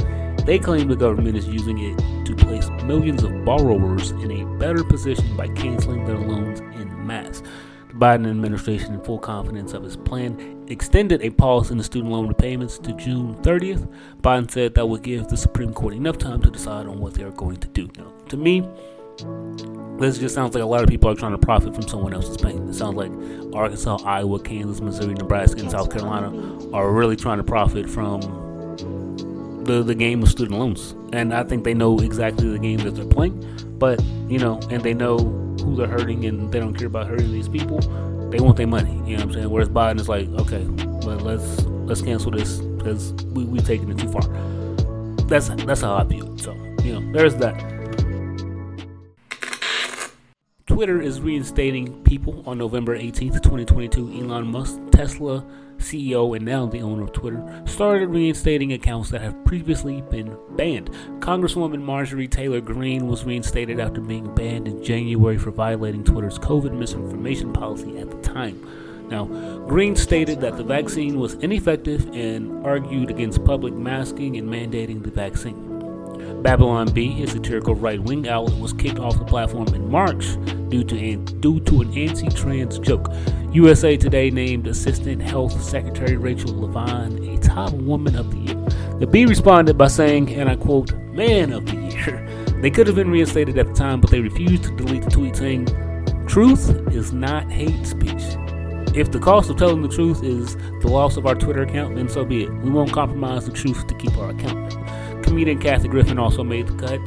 They 0.45 0.59
claim 0.59 0.87
the 0.87 0.95
government 0.95 1.35
is 1.35 1.47
using 1.47 1.79
it 1.79 2.18
to 2.29 2.45
place 2.45 2.69
millions 2.83 3.23
of 3.23 3.43
borrowers 3.43 4.11
in 4.11 4.31
a 4.31 4.45
better 4.59 4.83
position 4.83 5.35
by 5.35 5.47
canceling 5.47 6.05
their 6.05 6.17
loans 6.17 6.59
in 6.59 7.07
mass. 7.07 7.41
The 7.87 7.95
Biden 7.95 8.29
administration, 8.29 8.93
in 8.93 9.01
full 9.01 9.17
confidence 9.17 9.73
of 9.73 9.83
his 9.83 9.97
plan, 9.97 10.63
extended 10.67 11.23
a 11.23 11.31
pause 11.31 11.71
in 11.71 11.79
the 11.79 11.83
student 11.83 12.11
loan 12.11 12.27
repayments 12.27 12.77
to 12.79 12.93
June 12.93 13.33
30th. 13.41 13.91
Biden 14.21 14.49
said 14.51 14.75
that 14.75 14.87
would 14.87 15.01
give 15.01 15.27
the 15.27 15.37
Supreme 15.37 15.73
Court 15.73 15.95
enough 15.95 16.19
time 16.19 16.39
to 16.43 16.51
decide 16.51 16.85
on 16.85 16.99
what 16.99 17.15
they 17.15 17.23
are 17.23 17.31
going 17.31 17.57
to 17.57 17.67
do. 17.69 17.89
Now, 17.97 18.13
to 18.27 18.37
me, 18.37 18.61
this 19.97 20.19
just 20.19 20.35
sounds 20.35 20.53
like 20.53 20.61
a 20.61 20.67
lot 20.67 20.83
of 20.83 20.87
people 20.87 21.09
are 21.09 21.15
trying 21.15 21.31
to 21.31 21.39
profit 21.39 21.73
from 21.73 21.87
someone 21.87 22.13
else's 22.13 22.37
pain. 22.37 22.69
It 22.69 22.75
sounds 22.75 22.95
like 22.95 23.11
Arkansas, 23.55 23.97
Iowa, 24.05 24.39
Kansas, 24.39 24.81
Missouri, 24.81 25.15
Nebraska, 25.15 25.61
and 25.61 25.71
South 25.71 25.91
Carolina 25.91 26.29
are 26.73 26.91
really 26.91 27.15
trying 27.15 27.37
to 27.37 27.43
profit 27.43 27.89
from 27.89 28.21
the 29.69 29.83
the 29.83 29.95
game 29.95 30.23
of 30.23 30.29
student 30.29 30.59
loans. 30.59 30.95
And 31.13 31.33
I 31.33 31.43
think 31.43 31.63
they 31.63 31.73
know 31.73 31.99
exactly 31.99 32.49
the 32.49 32.59
game 32.59 32.79
that 32.79 32.95
they're 32.95 33.05
playing. 33.05 33.37
But 33.77 34.03
you 34.27 34.39
know, 34.39 34.59
and 34.69 34.83
they 34.83 34.93
know 34.93 35.17
who 35.63 35.75
they're 35.75 35.87
hurting, 35.87 36.25
and 36.25 36.51
they 36.51 36.59
don't 36.59 36.73
care 36.73 36.87
about 36.87 37.07
hurting 37.07 37.31
these 37.31 37.47
people. 37.47 37.79
They 38.29 38.39
want 38.39 38.57
their 38.57 38.67
money. 38.67 38.91
You 39.09 39.17
know 39.17 39.25
what 39.25 39.29
I'm 39.29 39.33
saying? 39.33 39.49
Whereas 39.49 39.69
Biden 39.69 39.99
is 39.99 40.09
like, 40.09 40.27
okay, 40.43 40.65
well, 41.05 41.19
let's 41.19 41.61
let's 41.87 42.01
cancel 42.01 42.31
this 42.31 42.57
because 42.59 43.13
we 43.35 43.45
we 43.45 43.59
taking 43.59 43.89
it 43.89 43.97
too 43.97 44.11
far. 44.11 44.23
that's 45.27 45.49
that's 45.65 45.81
how 45.81 45.95
I 45.95 46.03
view 46.03 46.33
it. 46.33 46.41
So 46.41 46.53
you 46.83 46.99
know, 46.99 47.13
there's 47.13 47.35
that. 47.35 47.78
Twitter 50.79 51.01
is 51.01 51.19
reinstating 51.19 52.01
people 52.05 52.41
on 52.45 52.57
November 52.57 52.97
18th, 52.97 53.43
2022. 53.43 54.13
Elon 54.13 54.47
Musk, 54.47 54.79
Tesla 54.93 55.45
CEO 55.75 56.33
and 56.37 56.45
now 56.45 56.65
the 56.67 56.79
owner 56.79 57.03
of 57.03 57.11
Twitter, 57.11 57.61
started 57.65 58.07
reinstating 58.07 58.71
accounts 58.71 59.09
that 59.09 59.19
have 59.19 59.43
previously 59.43 59.99
been 60.03 60.37
banned. 60.51 60.89
Congresswoman 61.19 61.81
Marjorie 61.81 62.29
Taylor 62.29 62.61
Greene 62.61 63.09
was 63.09 63.25
reinstated 63.25 63.77
after 63.77 63.99
being 63.99 64.33
banned 64.35 64.69
in 64.69 64.81
January 64.81 65.37
for 65.37 65.51
violating 65.51 66.01
Twitter's 66.01 66.39
COVID 66.39 66.71
misinformation 66.71 67.51
policy 67.51 67.99
at 67.99 68.09
the 68.09 68.21
time. 68.21 68.65
Now, 69.09 69.25
Greene 69.67 69.97
stated 69.97 70.39
that 70.39 70.55
the 70.55 70.63
vaccine 70.63 71.19
was 71.19 71.33
ineffective 71.33 72.09
and 72.13 72.65
argued 72.65 73.09
against 73.09 73.43
public 73.43 73.73
masking 73.73 74.37
and 74.37 74.47
mandating 74.47 75.03
the 75.03 75.11
vaccine. 75.11 75.68
Babylon 76.41 76.89
Bee, 76.93 77.21
a 77.21 77.27
satirical 77.27 77.75
right-wing 77.75 78.27
outlet, 78.27 78.57
was 78.59 78.71
kicked 78.71 78.97
off 78.97 79.19
the 79.19 79.25
platform 79.25 79.67
in 79.69 79.91
March 79.91 80.25
due 80.69 80.85
to 80.85 80.97
an, 80.97 81.25
due 81.41 81.59
to 81.61 81.81
an 81.81 81.97
anti-trans 81.97 82.79
joke. 82.79 83.11
USA 83.51 83.97
Today 83.97 84.29
named 84.29 84.65
Assistant 84.67 85.21
Health 85.21 85.61
Secretary 85.61 86.15
Rachel 86.15 86.57
Levine 86.57 87.21
a 87.27 87.37
top 87.39 87.73
woman 87.73 88.15
of 88.15 88.31
the 88.31 88.37
year. 88.37 88.99
The 88.99 89.07
Bee 89.07 89.25
responded 89.25 89.77
by 89.77 89.87
saying, 89.87 90.33
and 90.33 90.49
I 90.49 90.55
quote, 90.55 90.93
"Man 91.11 91.51
of 91.51 91.65
the 91.65 91.75
year." 91.75 92.25
They 92.61 92.69
could 92.69 92.87
have 92.87 92.95
been 92.95 93.11
reinstated 93.11 93.57
at 93.57 93.67
the 93.67 93.73
time, 93.73 93.99
but 93.99 94.09
they 94.09 94.21
refused 94.21 94.63
to 94.63 94.75
delete 94.75 95.03
the 95.03 95.11
tweet, 95.11 95.35
saying, 95.35 95.67
"Truth 96.27 96.93
is 96.93 97.11
not 97.11 97.51
hate 97.51 97.85
speech." 97.85 98.23
If 98.95 99.11
the 99.11 99.19
cost 99.19 99.49
of 99.49 99.57
telling 99.57 99.81
the 99.81 99.87
truth 99.87 100.23
is 100.23 100.55
the 100.81 100.87
loss 100.87 101.17
of 101.17 101.25
our 101.25 101.35
Twitter 101.35 101.63
account, 101.63 101.95
then 101.95 102.07
so 102.07 102.23
be 102.23 102.43
it. 102.43 102.51
We 102.63 102.69
won't 102.69 102.91
compromise 102.91 103.45
the 103.45 103.51
truth 103.51 103.87
to 103.87 103.93
keep 103.95 104.17
our 104.17 104.29
account. 104.29 104.68
Comedian 105.29 105.59
Kathy 105.59 105.87
Griffin 105.87 106.17
also 106.17 106.43
made 106.43 106.65
the 106.65 106.73
cut. 106.73 106.99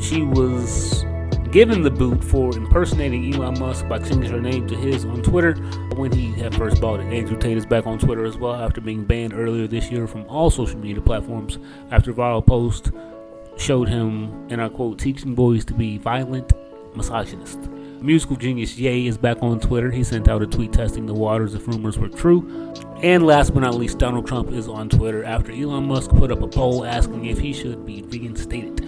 She 0.00 0.22
was 0.22 1.04
given 1.50 1.82
the 1.82 1.90
boot 1.90 2.22
for 2.22 2.56
impersonating 2.56 3.34
Elon 3.34 3.58
Musk 3.58 3.88
by 3.88 3.98
changing 3.98 4.30
her 4.30 4.40
name 4.40 4.68
to 4.68 4.76
his 4.76 5.04
on 5.04 5.24
Twitter 5.24 5.54
when 5.96 6.12
he 6.12 6.30
had 6.34 6.54
first 6.54 6.80
bought 6.80 7.00
it. 7.00 7.12
Andrew 7.12 7.36
Tate 7.36 7.56
is 7.56 7.66
back 7.66 7.84
on 7.84 7.98
Twitter 7.98 8.24
as 8.24 8.36
well 8.36 8.54
after 8.54 8.80
being 8.80 9.04
banned 9.04 9.32
earlier 9.32 9.66
this 9.66 9.90
year 9.90 10.06
from 10.06 10.24
all 10.28 10.50
social 10.50 10.78
media 10.78 11.02
platforms 11.02 11.58
after 11.90 12.12
a 12.12 12.14
viral 12.14 12.46
post 12.46 12.92
showed 13.56 13.88
him, 13.88 14.46
and 14.50 14.62
I 14.62 14.68
quote, 14.68 15.00
teaching 15.00 15.34
boys 15.34 15.64
to 15.64 15.74
be 15.74 15.98
violent 15.98 16.52
misogynist. 16.94 17.58
Musical 18.00 18.36
genius 18.36 18.76
Ye 18.78 19.08
is 19.08 19.18
back 19.18 19.38
on 19.42 19.58
Twitter. 19.58 19.90
He 19.90 20.04
sent 20.04 20.28
out 20.28 20.42
a 20.42 20.46
tweet 20.46 20.72
testing 20.72 21.06
the 21.06 21.14
waters 21.14 21.54
if 21.54 21.66
rumors 21.66 21.98
were 21.98 22.08
true. 22.08 22.72
And 23.04 23.26
last 23.26 23.52
but 23.52 23.60
not 23.60 23.74
least, 23.74 23.98
Donald 23.98 24.26
Trump 24.26 24.50
is 24.50 24.66
on 24.66 24.88
Twitter 24.88 25.24
after 25.24 25.52
Elon 25.52 25.84
Musk 25.84 26.08
put 26.12 26.32
up 26.32 26.40
a 26.40 26.48
poll 26.48 26.86
asking 26.86 27.26
if 27.26 27.38
he 27.38 27.52
should 27.52 27.84
be 27.84 28.00
reinstated. 28.00 28.78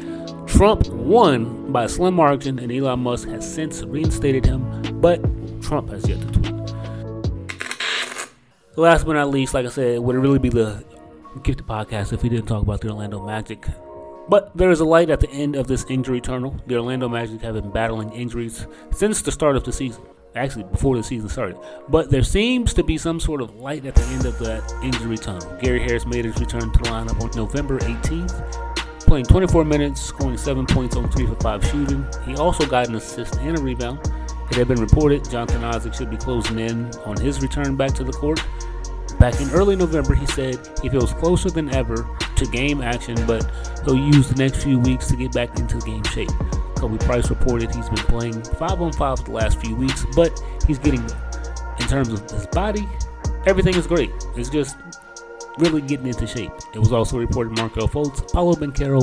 Trump 0.47 0.89
won 0.89 1.71
by 1.71 1.85
a 1.85 1.89
slim 1.91 2.15
margin, 2.15 2.59
and 2.59 2.73
Elon 2.73 3.01
Musk 3.01 3.29
has 3.29 3.47
since 3.47 3.83
reinstated 3.83 4.47
him, 4.47 5.01
but 5.03 5.21
Trump 5.61 5.91
has 5.91 6.09
yet 6.09 6.19
to 6.19 6.29
tweet. 6.29 6.75
Last 8.77 9.05
but 9.05 9.13
not 9.13 9.29
least, 9.29 9.53
like 9.53 9.67
I 9.67 9.69
said, 9.69 9.99
would 9.99 10.17
it 10.17 10.21
really 10.21 10.39
be 10.39 10.49
the 10.49 10.83
gift 11.35 11.45
gifted 11.45 11.67
podcast 11.67 12.15
if 12.15 12.23
we 12.23 12.31
didn't 12.31 12.47
talk 12.47 12.63
about 12.63 12.81
the 12.81 12.89
Orlando 12.89 13.23
Magic? 13.23 13.67
But 14.31 14.57
there 14.57 14.71
is 14.71 14.81
a 14.81 14.87
light 14.87 15.11
at 15.11 15.21
the 15.21 15.29
end 15.29 15.57
of 15.57 15.67
this 15.67 15.85
injury 15.91 16.23
tunnel. 16.23 16.59
The 16.67 16.77
Orlando 16.77 17.11
Magic 17.11 17.43
have 17.43 17.53
been 17.53 17.71
battling 17.71 18.15
injuries 18.15 18.67
since 18.93 19.21
the 19.21 19.31
start 19.31 19.57
of 19.57 19.65
the 19.65 19.75
season. 19.75 20.05
Actually, 20.37 20.65
before 20.65 20.97
the 20.97 21.03
season 21.03 21.29
started. 21.31 21.57
But 21.89 22.11
there 22.11 22.23
seems 22.23 22.75
to 22.75 22.85
be 22.85 22.99
some 22.99 23.19
sort 23.19 23.41
of 23.41 23.55
light 23.57 23.87
at 23.87 23.95
the 23.95 24.03
end 24.05 24.27
of 24.27 24.39
that 24.41 24.71
injury 24.83 25.17
tunnel. 25.17 25.57
Gary 25.61 25.81
Harris 25.81 26.05
made 26.05 26.27
his 26.27 26.39
return 26.39 26.61
to 26.61 26.79
the 26.79 26.91
lineup 26.91 27.23
on 27.23 27.31
November 27.35 27.79
18th, 27.79 28.77
playing 29.01 29.25
24 29.25 29.65
minutes, 29.65 30.03
scoring 30.03 30.37
7 30.37 30.67
points 30.67 30.95
on 30.95 31.11
3 31.11 31.27
for 31.27 31.37
5 31.37 31.65
shooting. 31.65 32.07
He 32.27 32.35
also 32.37 32.67
got 32.67 32.89
an 32.89 32.97
assist 32.97 33.37
and 33.37 33.59
a 33.59 33.63
rebound. 33.63 34.01
It 34.51 34.57
had 34.57 34.69
been 34.69 34.81
reported 34.81 35.29
Jonathan 35.29 35.65
Isaac 35.65 35.95
should 35.95 36.11
be 36.11 36.19
closing 36.19 36.59
in 36.59 36.91
on 37.07 37.17
his 37.17 37.41
return 37.41 37.75
back 37.75 37.95
to 37.95 38.05
the 38.05 38.13
court. 38.13 38.45
Back 39.19 39.41
in 39.41 39.51
early 39.51 39.77
November, 39.77 40.15
he 40.15 40.27
said 40.27 40.59
he 40.83 40.91
feels 40.91 41.15
closer 41.15 41.49
than 41.49 41.75
ever 41.75 42.07
to 42.37 42.47
game 42.47 42.83
action, 42.83 43.17
but 43.27 43.51
he'll 43.85 43.97
use 43.97 44.29
the 44.29 44.37
next 44.37 44.63
few 44.63 44.79
weeks 44.81 45.09
to 45.09 45.17
get 45.17 45.33
back 45.33 45.59
into 45.59 45.79
game 45.79 46.05
shape. 46.05 46.31
Khobi 46.77 47.01
Price 47.01 47.29
reported 47.31 47.75
he's 47.75 47.89
been 47.89 48.05
playing 48.05 48.43
5 48.43 48.83
on 48.83 48.93
5 48.93 49.25
the 49.25 49.31
last 49.33 49.61
few 49.61 49.75
weeks, 49.75 50.05
but 50.15 50.41
he's 50.67 50.79
getting. 50.79 51.05
In 51.79 51.87
terms 51.89 52.09
of 52.09 52.29
his 52.31 52.47
body, 52.47 52.89
everything 53.45 53.75
is 53.75 53.87
great. 53.87 54.11
It's 54.35 54.49
just 54.49 54.77
really 55.59 55.83
getting 55.83 56.07
into 56.07 56.27
shape. 56.27 56.53
It 56.75 56.79
was 56.79 56.93
also 56.93 57.19
reported 57.19 57.57
Markelle 57.57 57.89
Fultz, 57.89 58.33
Paolo 58.33 58.55
Banchero, 58.55 59.03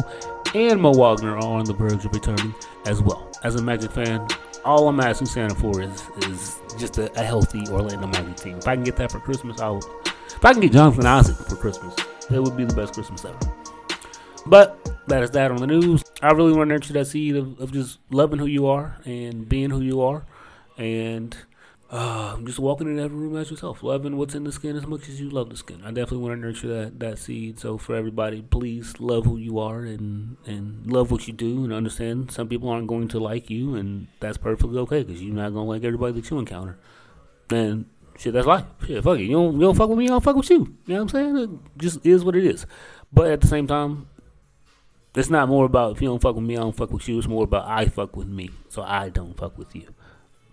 and 0.55 0.81
Mo 0.81 0.91
Wagner 0.91 1.37
are 1.37 1.43
on 1.43 1.65
the 1.65 1.73
verge 1.73 2.05
of 2.05 2.13
returning 2.13 2.53
as 2.85 3.01
well. 3.01 3.31
As 3.43 3.55
a 3.55 3.61
Magic 3.61 3.91
fan, 3.91 4.27
all 4.65 4.87
I'm 4.87 4.99
asking 4.99 5.27
Santa 5.27 5.55
for 5.55 5.81
is 5.81 6.03
is 6.17 6.59
just 6.77 6.97
a, 6.97 7.11
a 7.19 7.23
healthy 7.23 7.63
Orlando 7.69 8.07
Magic 8.07 8.35
team. 8.37 8.57
If 8.57 8.67
I 8.67 8.75
can 8.75 8.83
get 8.83 8.95
that 8.97 9.11
for 9.11 9.19
Christmas, 9.19 9.59
I'll. 9.59 9.81
If 10.05 10.43
I 10.43 10.53
can 10.53 10.61
get 10.61 10.71
Jonathan 10.71 11.05
Isaac 11.05 11.35
for 11.35 11.55
Christmas, 11.55 11.95
it 12.29 12.39
would 12.39 12.57
be 12.57 12.65
the 12.65 12.73
best 12.73 12.93
Christmas 12.93 13.23
ever. 13.25 13.37
But 14.45 14.92
that 15.07 15.24
is 15.24 15.31
that 15.31 15.51
on 15.51 15.57
the 15.57 15.67
news. 15.67 16.03
I 16.22 16.31
really 16.31 16.53
want 16.53 16.69
to 16.69 16.74
nurture 16.74 16.93
that 16.93 17.05
seed 17.05 17.36
of, 17.36 17.60
of 17.60 17.72
just 17.72 18.00
loving 18.10 18.39
who 18.39 18.45
you 18.45 18.67
are 18.67 18.98
and 19.05 19.48
being 19.48 19.69
who 19.69 19.81
you 19.81 20.01
are, 20.01 20.25
and 20.77 21.36
uh, 21.93 22.38
just 22.38 22.57
walking 22.57 22.88
in 22.88 23.00
every 23.00 23.17
room 23.17 23.38
as 23.38 23.51
yourself, 23.51 23.83
loving 23.83 24.17
what's 24.17 24.33
in 24.33 24.45
the 24.45 24.51
skin 24.51 24.75
as 24.75 24.88
much 24.88 25.07
as 25.10 25.22
you 25.22 25.29
love 25.29 25.50
the 25.50 25.57
skin. 25.57 25.81
I 25.83 25.89
definitely 25.89 26.19
want 26.19 26.33
to 26.33 26.48
nurture 26.48 26.67
that, 26.67 27.00
that 27.00 27.19
seed. 27.19 27.60
So 27.60 27.77
for 27.77 27.95
everybody, 27.95 28.41
please 28.41 29.00
love 29.00 29.25
who 29.25 29.38
you 29.38 29.60
are 29.60 29.81
and 29.81 30.38
and 30.45 30.91
love 30.91 31.12
what 31.12 31.27
you 31.27 31.33
do, 31.33 31.63
and 31.63 31.74
understand 31.74 32.31
some 32.31 32.48
people 32.48 32.69
aren't 32.69 32.88
going 32.88 33.10
to 33.10 33.19
like 33.19 33.50
you, 33.50 33.75
and 33.75 34.07
that's 34.19 34.38
perfectly 34.38 34.79
okay 34.79 35.03
because 35.03 35.22
you're 35.22 35.36
not 35.36 35.50
gonna 35.50 35.65
like 35.65 35.83
everybody 35.83 36.13
that 36.13 36.29
you 36.29 36.39
encounter. 36.39 36.79
And 37.51 37.86
shit, 38.17 38.33
that's 38.33 38.48
life. 38.48 38.65
Shit, 38.88 39.03
fuck 39.03 39.19
it. 39.19 39.25
You 39.25 39.33
don't 39.33 39.53
you 39.53 39.62
don't 39.62 39.75
fuck 39.75 39.89
with 39.89 40.00
me, 40.00 40.05
I 40.05 40.10
don't 40.10 40.24
fuck 40.24 40.36
with 40.36 40.50
you. 40.50 40.75
You 40.88 40.95
know 40.95 41.03
what 41.03 41.13
I'm 41.13 41.36
saying? 41.36 41.38
It 41.38 41.50
just 41.77 42.05
is 42.05 42.24
what 42.24 42.36
it 42.36 42.45
is. 42.45 42.65
But 43.12 43.29
at 43.29 43.41
the 43.41 43.48
same 43.48 43.67
time, 43.67 44.07
it's 45.15 45.29
not 45.29 45.48
more 45.48 45.65
about 45.65 45.96
if 45.96 46.01
you 46.01 46.08
don't 46.08 46.22
fuck 46.22 46.36
with 46.36 46.46
me, 46.46 46.58
I 46.58 46.62
don't 46.62 46.75
fuck 46.75 46.91
with 46.91 47.08
you. 47.08 47.17
It's 47.17 47.27
more 47.27 47.43
about 47.43 47.67
I 47.67 47.86
fuck 47.86 48.15
with 48.15 48.27
me, 48.27 48.50
so 48.70 48.82
I 48.82 49.10
don't 49.10 49.38
fuck 49.38 49.58
with 49.58 49.75
you. 49.75 49.93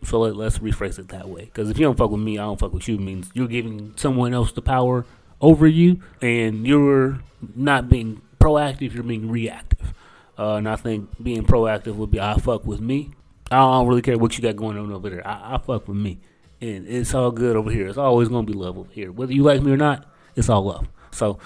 So 0.03 0.21
let, 0.21 0.47
us 0.47 0.59
rephrase 0.59 0.99
it 0.99 1.09
that 1.09 1.29
way. 1.29 1.47
Because 1.47 1.71
if 1.71 1.79
you 1.79 1.87
don't 1.87 1.97
fuck 1.97 2.11
with 2.11 2.21
me, 2.21 2.39
I 2.39 2.43
don't 2.43 2.59
fuck 2.59 2.73
with 2.73 2.89
you 2.89 2.99
means 2.99 3.31
you're 3.35 3.49
giving 3.49 3.93
someone 3.97 4.33
else 4.33 4.53
the 4.53 4.63
power 4.63 5.05
over 5.41 5.67
you, 5.67 6.03
and 6.21 6.67
you're 6.67 7.21
not 7.55 7.89
being 7.89 8.23
proactive. 8.39 8.95
You're 8.95 9.03
being 9.03 9.31
reactive. 9.31 9.95
Uh, 10.39 10.55
and 10.55 10.69
I 10.69 10.77
think 10.77 11.23
being 11.23 11.45
proactive 11.45 11.97
would 11.97 12.11
be 12.11 12.21
I 12.21 12.39
fuck 12.39 12.65
with 12.65 12.81
me. 12.81 13.11
I 13.51 13.57
don't 13.57 13.89
really 13.89 14.03
care 14.03 14.17
what 14.17 14.37
you 14.37 14.43
got 14.43 14.57
going 14.57 14.79
on 14.79 14.93
over 14.93 15.11
there. 15.11 15.27
I, 15.27 15.55
I 15.55 15.59
fuck 15.59 15.89
with 15.89 15.97
me, 15.97 16.21
and 16.61 16.87
it's 16.87 17.15
all 17.15 17.31
good 17.31 17.57
over 17.57 17.71
here. 17.71 17.89
It's 17.89 17.99
always 17.99 18.29
gonna 18.29 18.47
be 18.47 18.53
love 18.53 18.79
over 18.79 18.91
here, 18.93 19.11
whether 19.11 19.33
you 19.33 19.43
like 19.43 19.61
me 19.63 19.73
or 19.73 19.77
not. 19.77 20.07
It's 20.37 20.49
all 20.49 20.65
love. 20.65 20.89
So 21.11 21.39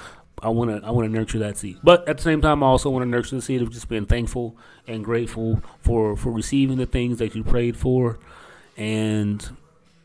I 0.45 0.49
want 0.49 0.71
to 0.71 0.87
I 0.87 0.91
want 0.91 1.07
to 1.07 1.13
nurture 1.13 1.39
that 1.41 1.57
seed. 1.57 1.79
But 1.83 2.09
at 2.09 2.19
the 2.19 2.23
same 2.23 2.41
time, 2.41 2.63
I 2.63 2.67
also 2.67 2.91
want 2.91 3.03
to 3.03 3.09
nurture 3.09 3.37
the 3.37 3.43
seed 3.43 3.63
of 3.63 3.71
just 3.71 3.89
being 3.89 4.07
thankful 4.07 4.57
and 4.87 5.05
grateful 5.05 5.63
for 5.81 6.17
for 6.17 6.31
receiving 6.31 6.77
the 6.77 6.87
things 6.87 7.19
that 7.19 7.35
you 7.35 7.43
prayed 7.43 7.77
for, 7.77 8.19
and 8.77 9.43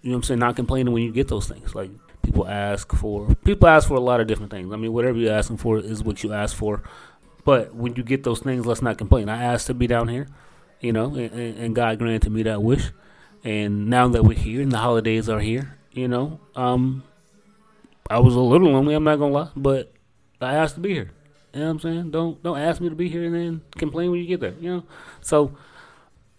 you 0.02 0.12
know 0.12 0.16
what 0.16 0.16
I'm 0.18 0.24
saying, 0.24 0.40
not 0.40 0.56
complaining 0.56 0.94
when 0.94 1.04
you 1.04 1.12
get 1.12 1.28
those 1.28 1.48
things. 1.48 1.76
Like 1.76 1.92
people 2.22 2.48
ask 2.48 2.94
for 2.94 3.36
people 3.44 3.68
ask 3.68 3.88
for 3.88 3.96
a 3.96 4.00
lot 4.00 4.22
of 4.22 4.28
different 4.28 4.52
things. 4.52 4.72
I 4.72 4.78
mean, 4.78 4.94
whatever 4.94 5.18
you're 5.18 5.34
asking 5.34 5.58
for 5.58 5.78
is 5.78 6.04
what 6.04 6.24
you 6.24 6.34
ask 6.34 6.56
for. 6.56 6.84
But 7.44 7.74
when 7.74 7.96
you 7.96 8.04
get 8.04 8.24
those 8.24 8.40
things, 8.40 8.66
let's 8.66 8.82
not 8.82 8.98
complain. 8.98 9.30
I 9.30 9.44
asked 9.44 9.68
to 9.68 9.74
be 9.74 9.88
down 9.88 10.08
here, 10.08 10.28
you 10.80 10.94
know, 10.94 11.16
and, 11.16 11.58
and 11.58 11.76
God 11.76 11.98
granted 12.00 12.32
me 12.32 12.44
that 12.44 12.62
wish. 12.62 12.92
And 13.44 13.88
now 13.88 14.08
that 14.10 14.24
we're 14.24 14.38
here 14.38 14.62
and 14.62 14.72
the 14.72 14.78
holidays 14.78 15.30
are 15.30 15.40
here, 15.40 15.78
you 15.92 16.08
know, 16.08 16.40
um, 16.56 17.04
I 18.10 18.20
was 18.20 18.36
a 18.36 18.40
little 18.40 18.70
lonely. 18.70 18.94
I'm 18.94 19.04
not 19.04 19.18
gonna 19.18 19.34
lie, 19.34 19.50
but 19.56 19.92
I 20.42 20.56
asked 20.56 20.76
to 20.76 20.82
be 20.82 20.94
here. 20.94 21.12
You 21.54 21.62
know 21.62 21.66
what 21.66 21.72
I'm 21.72 21.80
saying? 21.80 22.12
Don't 22.12 22.44
don't 22.44 22.60
ask 22.60 22.80
me 22.80 22.90
to 22.90 22.96
be 22.96 23.10
here 23.10 23.26
and 23.26 23.36
then 23.36 23.62
complain 23.78 24.12
when 24.12 24.20
you 24.20 24.28
get 24.28 24.40
there. 24.40 24.54
You 24.60 24.70
know, 24.70 24.84
so 25.22 25.56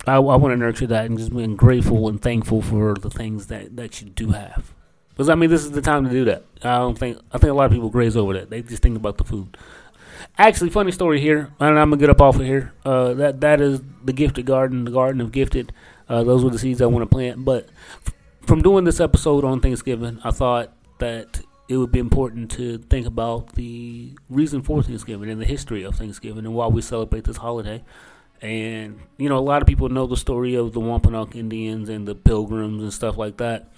I, 0.07 0.15
I 0.15 0.19
want 0.19 0.53
to 0.53 0.57
nurture 0.57 0.87
that 0.87 1.07
and 1.07 1.19
just 1.19 1.35
being 1.35 1.57
grateful 1.57 2.09
and 2.09 2.21
thankful 2.21 2.63
for 2.63 2.95
the 2.95 3.11
things 3.11 3.49
that, 3.49 3.77
that 3.77 4.01
you 4.01 4.09
do 4.09 4.31
have. 4.31 4.73
Because 5.11 5.29
I 5.29 5.35
mean, 5.35 5.51
this 5.51 5.65
is 5.65 5.73
the 5.73 5.83
time 5.83 6.05
to 6.05 6.11
do 6.11 6.25
that. 6.27 6.45
I 6.63 6.79
don't 6.79 6.99
think 6.99 7.19
I 7.33 7.39
think 7.39 7.51
a 7.51 7.55
lot 7.55 7.67
of 7.67 7.73
people 7.73 7.91
graze 7.91 8.17
over 8.17 8.35
that. 8.35 8.51
They 8.51 8.63
just 8.63 8.83
think 8.83 8.97
about 8.97 9.19
the 9.19 9.25
food. 9.25 9.57
Actually, 10.39 10.71
funny 10.71 10.93
story 10.93 11.21
here, 11.21 11.53
and 11.59 11.79
I'm 11.79 11.91
gonna 11.91 12.01
get 12.01 12.11
up 12.11 12.21
off 12.21 12.37
of 12.37 12.43
here. 12.43 12.73
Uh, 12.85 13.15
that 13.15 13.41
that 13.41 13.61
is 13.61 13.83
the 14.05 14.13
gifted 14.13 14.47
garden, 14.47 14.85
the 14.85 14.91
garden 14.91 15.21
of 15.21 15.33
gifted. 15.33 15.73
Uh, 16.09 16.25
those 16.25 16.45
were 16.45 16.51
the 16.51 16.59
seeds 16.59 16.81
I 16.81 16.87
want 16.87 17.03
to 17.03 17.07
plant. 17.15 17.45
But 17.45 17.69
f- 18.07 18.15
from 18.47 18.63
doing 18.63 18.85
this 18.85 19.01
episode 19.01 19.45
on 19.45 19.61
Thanksgiving, 19.61 20.21
I 20.25 20.31
thought 20.31 20.73
that 20.99 21.41
it 21.71 21.77
would 21.77 21.93
be 21.93 22.01
important 22.01 22.51
to 22.51 22.79
think 22.91 23.07
about 23.07 23.55
the 23.55 24.13
reason 24.29 24.61
for 24.61 24.83
Thanksgiving 24.83 25.31
and 25.31 25.41
the 25.41 25.47
history 25.47 25.85
of 25.85 25.95
Thanksgiving 25.95 26.45
and 26.45 26.53
why 26.53 26.67
we 26.67 26.83
celebrate 26.83 27.25
this 27.25 27.37
holiday. 27.37 27.85
And, 28.43 28.99
you 29.19 29.29
know, 29.29 29.39
a 29.39 29.47
lot 29.51 29.63
of 29.63 29.69
people 29.69 29.89
know 29.89 30.07
the 30.09 30.17
story 30.17 30.57
of 30.57 30.73
the 30.73 30.81
Wampanoag 30.81 31.37
Indians 31.37 31.89
and 31.89 32.09
the 32.09 32.17
Pilgrims 32.17 32.83
and 32.83 32.93
stuff 32.93 33.17
like 33.17 33.37
that. 33.37 33.71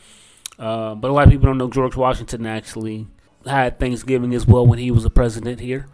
Uh, 0.58 0.94
but 0.94 1.10
a 1.10 1.14
lot 1.14 1.26
of 1.26 1.30
people 1.30 1.46
don't 1.48 1.58
know 1.58 1.68
George 1.68 1.94
Washington 1.94 2.46
actually 2.46 3.08
had 3.44 3.78
Thanksgiving 3.78 4.32
as 4.34 4.46
well 4.46 4.66
when 4.66 4.78
he 4.78 4.90
was 4.90 5.04
a 5.04 5.10
president 5.10 5.60
here. 5.60 5.86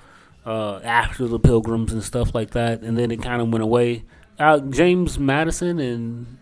uh, 0.49 0.81
after 0.83 1.27
the 1.29 1.39
Pilgrims 1.39 1.93
and 1.93 2.03
stuff 2.03 2.35
like 2.35 2.51
that, 2.53 2.81
and 2.81 2.97
then 2.97 3.11
it 3.11 3.23
kind 3.23 3.43
of 3.43 3.51
went 3.53 3.63
away. 3.63 4.05
Uh, 4.39 4.59
James 4.61 5.19
Madison 5.19 5.79
and 5.79 6.39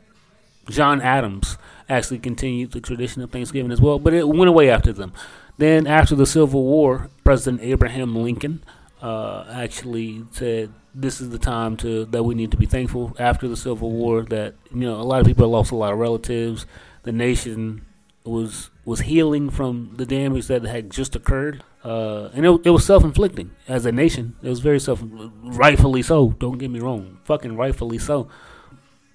John 0.69 1.01
Adams 1.01 1.59
actually 1.89 2.21
continued 2.21 2.71
the 2.71 2.81
tradition 2.81 3.21
of 3.23 3.33
Thanksgiving 3.33 3.73
as 3.73 3.81
well, 3.81 3.99
but 3.99 4.15
it 4.15 4.29
went 4.29 4.49
away 4.49 4.71
after 4.71 4.93
them. 4.93 5.13
Then, 5.59 5.87
after 5.87 6.15
the 6.15 6.27
Civil 6.27 6.65
War, 6.65 7.09
President 7.25 7.63
Abraham 7.63 8.15
Lincoln 8.15 8.63
uh, 9.01 9.47
actually 9.51 10.25
said 10.33 10.73
this 10.95 11.21
is 11.21 11.31
the 11.31 11.39
time 11.39 11.77
to 11.77 12.07
that 12.07 12.23
we 12.23 12.35
need 12.35 12.51
to 12.51 12.57
be 12.57 12.67
thankful 12.67 13.15
after 13.19 13.49
the 13.49 13.57
Civil 13.57 13.91
War. 13.91 14.23
That 14.23 14.55
you 14.71 14.81
know 14.81 15.01
a 15.01 15.03
lot 15.03 15.21
of 15.21 15.27
people 15.27 15.49
lost 15.49 15.71
a 15.71 15.77
lot 15.77 15.93
of 15.93 15.99
relatives. 15.99 16.67
The 17.03 17.13
nation 17.13 17.85
was 18.25 18.71
was 18.85 19.01
healing 19.01 19.51
from 19.51 19.93
the 19.97 20.07
damage 20.07 20.47
that 20.47 20.63
had 20.65 20.91
just 20.91 21.15
occurred, 21.15 21.63
uh, 21.85 22.31
and 22.35 22.45
it, 22.47 22.61
it 22.65 22.71
was 22.71 22.85
self 22.85 23.05
inflicting 23.05 23.51
as 23.69 23.87
a 23.87 23.93
nation. 23.93 24.37
It 24.43 24.49
was 24.49 24.61
very 24.61 24.81
self, 24.81 25.03
rightfully 25.03 26.03
so. 26.03 26.31
Don't 26.39 26.59
get 26.59 26.71
me 26.71 26.81
wrong, 26.81 27.19
fucking 27.25 27.57
rightfully 27.57 27.99
so. 27.99 28.29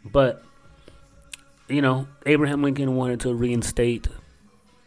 But 0.05 0.43
you 1.67 1.81
know, 1.81 2.07
Abraham 2.25 2.61
Lincoln 2.61 2.95
wanted 2.95 3.19
to 3.21 3.33
reinstate 3.33 4.07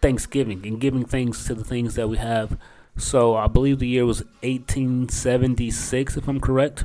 Thanksgiving 0.04 0.66
and 0.66 0.78
giving 0.78 1.06
thanks 1.06 1.46
to 1.46 1.54
the 1.54 1.64
things 1.64 1.94
that 1.94 2.10
we 2.10 2.18
have. 2.18 2.58
So 2.94 3.36
I 3.36 3.46
believe 3.46 3.78
the 3.78 3.88
year 3.88 4.04
was 4.04 4.20
1876, 4.42 6.18
if 6.18 6.28
I'm 6.28 6.40
correct. 6.40 6.84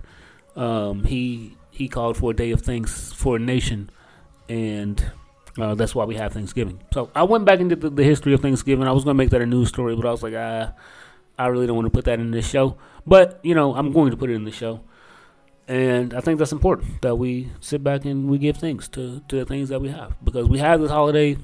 Um, 0.55 1.03
he 1.03 1.57
he 1.69 1.89
called 1.89 2.15
for 2.15 2.31
a 2.31 2.33
day 2.33 2.51
of 2.51 2.61
thanks 2.61 3.11
for 3.11 3.35
a 3.35 3.39
nation, 3.39 3.89
and 4.47 5.11
uh, 5.59 5.75
that's 5.75 5.93
why 5.93 6.05
we 6.05 6.15
have 6.15 6.31
Thanksgiving. 6.31 6.79
So 6.93 7.11
I 7.13 7.23
went 7.23 7.43
back 7.43 7.59
into 7.59 7.75
the, 7.75 7.89
the 7.89 8.05
history 8.05 8.33
of 8.33 8.39
Thanksgiving. 8.41 8.87
I 8.87 8.93
was 8.93 9.03
going 9.03 9.15
to 9.15 9.21
make 9.21 9.31
that 9.31 9.41
a 9.41 9.45
news 9.45 9.67
story, 9.67 9.97
but 9.97 10.05
I 10.05 10.11
was 10.11 10.23
like, 10.23 10.35
ah, 10.37 10.71
I 11.37 11.47
really 11.47 11.67
don't 11.67 11.75
want 11.75 11.87
to 11.87 11.91
put 11.91 12.05
that 12.05 12.21
in 12.21 12.31
this 12.31 12.49
show. 12.49 12.77
But 13.05 13.41
you 13.43 13.53
know, 13.53 13.75
I'm 13.75 13.91
going 13.91 14.11
to 14.11 14.17
put 14.17 14.29
it 14.29 14.35
in 14.35 14.45
the 14.45 14.51
show. 14.53 14.79
And 15.67 16.13
I 16.13 16.21
think 16.21 16.39
that's 16.39 16.53
important 16.53 17.01
that 17.01 17.17
we 17.17 17.49
sit 17.59 17.83
back 17.83 18.05
and 18.05 18.29
we 18.29 18.37
give 18.37 18.55
thanks 18.55 18.87
to, 18.89 19.21
to 19.27 19.35
the 19.39 19.45
things 19.45 19.67
that 19.67 19.81
we 19.81 19.89
have 19.89 20.15
because 20.23 20.47
we 20.47 20.59
have 20.59 20.79
this 20.79 20.89
holiday 20.89 21.37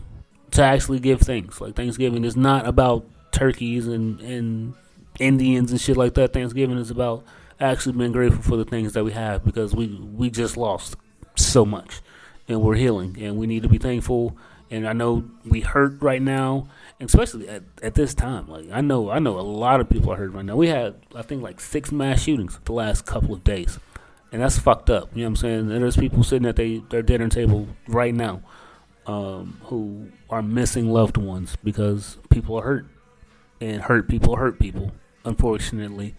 to 0.56 0.64
actually 0.64 1.00
give 1.00 1.22
thanks. 1.22 1.62
Like 1.62 1.76
Thanksgiving 1.76 2.24
is 2.24 2.36
not 2.36 2.68
about 2.68 3.06
turkeys 3.32 3.88
and, 3.88 4.20
and 4.22 4.74
Indians 5.20 5.72
and 5.72 5.80
shit 5.80 5.98
like 5.98 6.14
that. 6.16 6.34
Thanksgiving 6.34 6.78
is 6.78 6.90
about 6.90 7.24
actually 7.60 7.94
being 7.94 8.12
grateful 8.12 8.42
for 8.42 8.58
the 8.58 8.66
things 8.66 8.94
that 8.94 9.04
we 9.04 9.12
have 9.12 9.44
because 9.46 9.76
we, 9.76 9.88
we 9.88 10.30
just 10.30 10.58
lost 10.58 10.96
so 11.36 11.66
much 11.66 12.02
and 12.48 12.62
we're 12.62 12.76
healing 12.76 13.18
and 13.20 13.38
we 13.38 13.48
need 13.48 13.64
to 13.64 13.70
be 13.70 13.78
thankful. 13.78 14.36
And 14.72 14.88
I 14.88 14.94
know 14.94 15.26
we 15.46 15.62
hurt 15.62 16.02
right 16.02 16.22
now, 16.22 16.68
especially 17.00 17.48
at, 17.48 17.64
at 17.84 17.96
this 17.96 18.14
time. 18.14 18.48
Like 18.50 18.66
I 18.72 18.82
know 18.82 19.12
I 19.12 19.20
know 19.20 19.40
a 19.40 19.42
lot 19.42 19.80
of 19.80 19.90
people 19.90 20.12
are 20.12 20.16
hurt 20.16 20.32
right 20.34 20.44
now. 20.44 20.56
We 20.56 20.70
had 20.70 20.96
I 21.14 21.22
think 21.22 21.44
like 21.44 21.60
six 21.60 21.92
mass 21.92 22.24
shootings 22.24 22.60
the 22.66 22.74
last 22.74 23.06
couple 23.06 23.34
of 23.34 23.44
days 23.44 23.80
and 24.32 24.42
that's 24.42 24.58
fucked 24.58 24.90
up. 24.90 25.10
You 25.14 25.22
know 25.22 25.28
what 25.28 25.30
I'm 25.30 25.36
saying? 25.36 25.60
And 25.72 25.84
there's 25.84 25.98
people 25.98 26.24
sitting 26.24 26.48
at 26.48 26.56
they, 26.56 26.80
their 26.90 27.04
dinner 27.04 27.30
table 27.30 27.68
right 27.88 28.14
now 28.14 28.42
um, 29.08 29.60
who 29.66 30.08
are 30.30 30.42
missing 30.42 30.92
loved 30.92 31.18
ones 31.18 31.56
because 31.64 32.18
people 32.30 32.58
are 32.58 32.64
hurt, 32.64 32.86
and 33.62 33.82
hurt 33.82 34.08
people 34.08 34.36
hurt 34.36 34.60
people. 34.60 34.92
Unfortunately, 35.24 36.16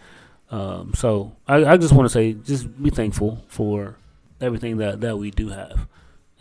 um, 0.50 0.92
so 0.94 1.36
I, 1.46 1.64
I 1.64 1.76
just 1.76 1.92
want 1.92 2.06
to 2.06 2.12
say, 2.12 2.32
just 2.32 2.82
be 2.82 2.90
thankful 2.90 3.44
for 3.48 3.96
everything 4.40 4.78
that 4.78 5.00
that 5.00 5.18
we 5.18 5.30
do 5.30 5.48
have, 5.50 5.86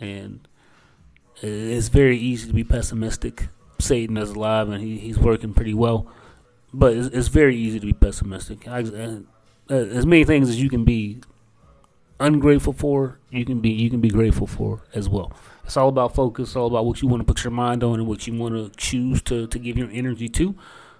and 0.00 0.46
it's 1.42 1.88
very 1.88 2.18
easy 2.18 2.48
to 2.48 2.54
be 2.54 2.64
pessimistic. 2.64 3.48
Satan 3.78 4.16
is 4.16 4.30
alive 4.30 4.70
and 4.70 4.82
he, 4.82 4.98
he's 4.98 5.18
working 5.18 5.52
pretty 5.52 5.74
well, 5.74 6.06
but 6.72 6.96
it's, 6.96 7.08
it's 7.08 7.28
very 7.28 7.56
easy 7.56 7.78
to 7.78 7.86
be 7.86 7.92
pessimistic. 7.92 8.66
I, 8.66 8.80
uh, 8.80 9.20
as 9.74 10.06
many 10.06 10.24
things 10.24 10.48
as 10.48 10.60
you 10.60 10.70
can 10.70 10.84
be 10.84 11.20
ungrateful 12.18 12.72
for, 12.72 13.18
you 13.30 13.44
can 13.44 13.60
be 13.60 13.70
you 13.70 13.90
can 13.90 14.00
be 14.00 14.08
grateful 14.08 14.46
for 14.46 14.82
as 14.94 15.08
well. 15.08 15.32
It's 15.64 15.76
all 15.76 15.88
about 15.88 16.14
focus, 16.14 16.54
all 16.54 16.68
about 16.68 16.86
what 16.86 17.02
you 17.02 17.08
want 17.08 17.20
to 17.20 17.24
put 17.24 17.42
your 17.42 17.50
mind 17.50 17.82
on 17.82 17.98
and 17.98 18.06
what 18.06 18.26
you 18.26 18.34
want 18.34 18.54
to 18.54 18.70
choose 18.78 19.20
to, 19.22 19.48
to 19.48 19.58
give 19.58 19.76
your 19.76 19.90
energy 19.90 20.28
to. 20.28 20.54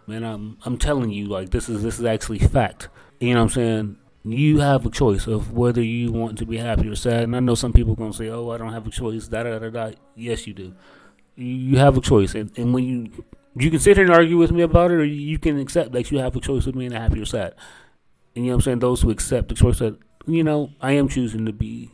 Man, 0.07 0.25
I'm 0.25 0.59
I'm 0.65 0.77
telling 0.79 1.11
you, 1.11 1.27
like 1.27 1.51
this 1.51 1.69
is 1.69 1.83
this 1.83 1.99
is 1.99 2.05
actually 2.05 2.39
fact. 2.39 2.89
You 3.21 3.35
know 3.35 3.41
what 3.41 3.45
I'm 3.45 3.51
saying? 3.51 3.97
You 4.25 4.59
have 4.59 4.85
a 4.85 4.91
choice 4.91 5.27
of 5.27 5.53
whether 5.53 5.83
you 5.83 6.11
want 6.11 6.37
to 6.39 6.47
be 6.47 6.57
happy 6.57 6.89
or 6.89 6.97
sad. 6.97 7.23
And 7.23 7.37
I 7.37 7.41
know 7.41 7.55
some 7.55 7.73
people 7.73 7.93
are 7.93 7.97
gonna 7.97 8.13
say, 8.13 8.29
"Oh, 8.29 8.51
I 8.51 8.59
don't 8.59 8.73
have 8.73 8.87
a 8.87 8.91
choice." 8.91 9.29
Da 9.29 9.45
da 9.45 9.59
da 9.59 9.71
da. 9.71 9.91
Yes, 10.15 10.47
you 10.47 10.55
do. 10.55 10.75
You 11.37 11.79
have 11.79 11.97
a 11.97 12.01
choice, 12.01 12.35
and, 12.35 12.51
and 12.57 12.73
when 12.75 12.85
you 12.85 13.25
you 13.57 13.71
can 13.71 13.81
sit 13.81 13.97
here 13.97 14.05
and 14.05 14.15
argue 14.15 14.37
with 14.37 14.53
me 14.53 14.63
about 14.63 14.91
it, 14.91 14.95
or 14.95 15.05
you 15.05 15.39
can 15.39 15.59
accept 15.59 15.93
that 15.93 16.11
you 16.11 16.19
have 16.19 16.37
a 16.37 16.41
choice 16.41 16.67
of 16.67 16.75
being 16.75 16.93
happy 16.93 17.21
or 17.21 17.25
sad. 17.25 17.55
And 18.35 18.45
you 18.45 18.51
know 18.51 18.57
what 18.57 18.63
I'm 18.63 18.65
saying? 18.65 18.79
Those 18.81 19.03
who 19.03 19.11
accept 19.11 19.49
the 19.49 19.55
choice 19.55 19.79
that 19.79 19.99
you 20.27 20.45
know, 20.45 20.71
I 20.81 20.93
am 20.93 21.09
choosing 21.09 21.47
to 21.47 21.53
be 21.53 21.91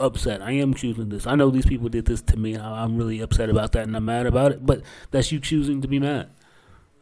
upset. 0.00 0.42
I 0.42 0.52
am 0.52 0.74
choosing 0.74 1.08
this. 1.08 1.26
I 1.26 1.34
know 1.34 1.50
these 1.50 1.66
people 1.66 1.88
did 1.88 2.06
this 2.06 2.22
to 2.22 2.36
me. 2.36 2.56
I'm 2.56 2.96
really 2.96 3.20
upset 3.20 3.50
about 3.50 3.72
that, 3.72 3.86
and 3.86 3.96
I'm 3.96 4.04
mad 4.04 4.26
about 4.26 4.52
it. 4.52 4.64
But 4.64 4.82
that's 5.10 5.32
you 5.32 5.40
choosing 5.40 5.80
to 5.82 5.88
be 5.88 5.98
mad. 5.98 6.30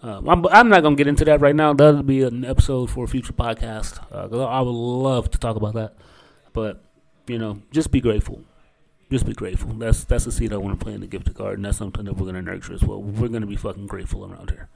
Uh, 0.03 0.21
I'm, 0.27 0.47
I'm, 0.49 0.69
not 0.69 0.83
gonna 0.83 0.97
get 0.97 1.07
into 1.07 1.25
that 1.25 1.41
right 1.41 1.57
now. 1.57 1.73
That'll 1.73 2.03
be 2.03 2.23
an 2.23 2.45
episode 2.45 2.91
for 2.91 3.05
a 3.05 3.09
future 3.09 3.33
podcast. 3.33 4.05
Uh, 4.13 4.45
I 4.45 4.61
would 4.61 4.71
love 4.71 5.31
to 5.31 5.39
talk 5.39 5.57
about 5.57 5.75
that. 5.75 5.95
But 6.53 6.83
you 7.27 7.39
know, 7.39 7.63
just 7.71 7.91
be 7.91 8.01
grateful. 8.01 8.43
Just 9.11 9.27
be 9.27 9.33
grateful. 9.33 9.73
That's 9.73 10.05
that's 10.05 10.25
the 10.25 10.33
seed 10.33 10.53
I 10.53 10.57
want 10.57 10.79
to 10.79 10.83
plant 10.83 10.97
in 10.97 11.01
the 11.01 11.07
gift 11.07 11.33
card, 11.35 11.57
and 11.57 11.65
that's 11.65 11.79
something 11.79 12.05
that 12.05 12.17
we're 12.17 12.27
gonna 12.27 12.43
nurture 12.43 12.75
as 12.75 12.83
well. 12.83 13.03
We're 13.03 13.29
gonna 13.29 13.47
be 13.47 13.57
fucking 13.57 13.87
grateful 13.87 14.31
around 14.31 14.51
here. 14.51 14.69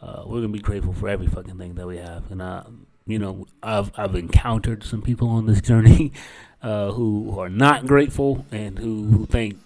Uh, 0.00 0.22
we're 0.26 0.40
gonna 0.40 0.48
be 0.48 0.58
grateful 0.58 0.92
for 0.92 1.08
every 1.08 1.26
fucking 1.26 1.58
thing 1.58 1.74
that 1.74 1.86
we 1.86 1.98
have, 1.98 2.30
and 2.30 2.42
I 2.42 2.64
you 3.06 3.18
know, 3.18 3.46
I've 3.62 3.90
I've 3.96 4.14
encountered 4.14 4.84
some 4.84 5.02
people 5.02 5.28
on 5.28 5.46
this 5.46 5.60
journey 5.60 6.12
uh, 6.62 6.92
who 6.92 7.38
are 7.38 7.48
not 7.48 7.86
grateful 7.86 8.46
and 8.50 8.78
who, 8.78 9.04
who 9.04 9.26
think 9.26 9.58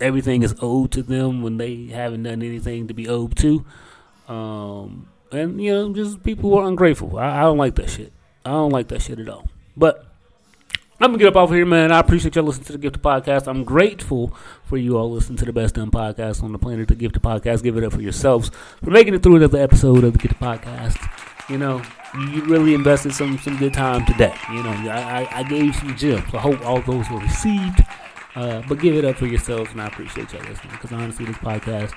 everything 0.00 0.42
is 0.42 0.54
owed 0.60 0.92
to 0.92 1.02
them 1.02 1.42
when 1.42 1.56
they 1.56 1.86
haven't 1.86 2.22
done 2.22 2.42
anything 2.42 2.88
to 2.88 2.94
be 2.94 3.08
owed 3.08 3.36
to. 3.36 3.64
Um, 4.28 5.08
and 5.32 5.60
you 5.60 5.72
know, 5.72 5.92
just 5.92 6.22
people 6.22 6.50
who 6.50 6.58
are 6.58 6.68
ungrateful. 6.68 7.18
I, 7.18 7.38
I, 7.38 7.42
don't 7.42 7.58
like 7.58 7.74
that 7.76 7.90
shit. 7.90 8.12
I 8.44 8.50
don't 8.50 8.70
like 8.70 8.88
that 8.88 9.02
shit 9.02 9.18
at 9.18 9.28
all. 9.28 9.48
But 9.76 10.06
I'm 11.00 11.10
gonna 11.10 11.18
get 11.18 11.28
up 11.28 11.36
off 11.36 11.50
here, 11.50 11.66
man. 11.66 11.92
I 11.92 12.00
appreciate 12.00 12.34
y'all 12.36 12.44
listening 12.44 12.66
to 12.66 12.72
the 12.72 12.78
Gifted 12.78 13.02
Podcast. 13.02 13.46
I'm 13.46 13.64
grateful 13.64 14.34
for 14.64 14.76
you 14.76 14.96
all 14.96 15.10
listening 15.10 15.38
to 15.38 15.44
the 15.44 15.52
best 15.52 15.76
damn 15.76 15.90
podcast 15.90 16.42
on 16.42 16.52
the 16.52 16.58
planet, 16.58 16.88
the 16.88 16.94
Gifted 16.94 17.22
Podcast. 17.22 17.62
Give 17.62 17.76
it 17.76 17.84
up 17.84 17.92
for 17.92 18.02
yourselves 18.02 18.50
for 18.82 18.90
making 18.90 19.14
it 19.14 19.22
through 19.22 19.36
another 19.36 19.58
episode 19.58 20.04
of 20.04 20.12
the 20.12 20.18
Gifted 20.18 20.40
Podcast. 20.40 20.96
You 21.48 21.58
know, 21.58 21.82
you 22.14 22.44
really 22.44 22.74
invested 22.74 23.14
some 23.14 23.38
some 23.38 23.56
good 23.56 23.72
time 23.72 24.04
today. 24.04 24.34
You 24.50 24.62
know, 24.62 24.70
I, 24.70 25.28
I, 25.32 25.42
gave 25.44 25.74
some 25.76 25.96
gems. 25.96 26.34
I 26.34 26.38
hope 26.38 26.64
all 26.64 26.80
those 26.82 27.08
were 27.10 27.18
received. 27.18 27.80
Uh, 28.34 28.62
but 28.68 28.78
give 28.78 28.94
it 28.94 29.04
up 29.04 29.16
for 29.16 29.26
yourselves, 29.26 29.70
and 29.72 29.80
I 29.80 29.86
appreciate 29.86 30.32
y'all 30.32 30.42
listening. 30.42 30.72
Because 30.72 30.92
honestly, 30.92 31.24
this 31.24 31.36
podcast 31.38 31.92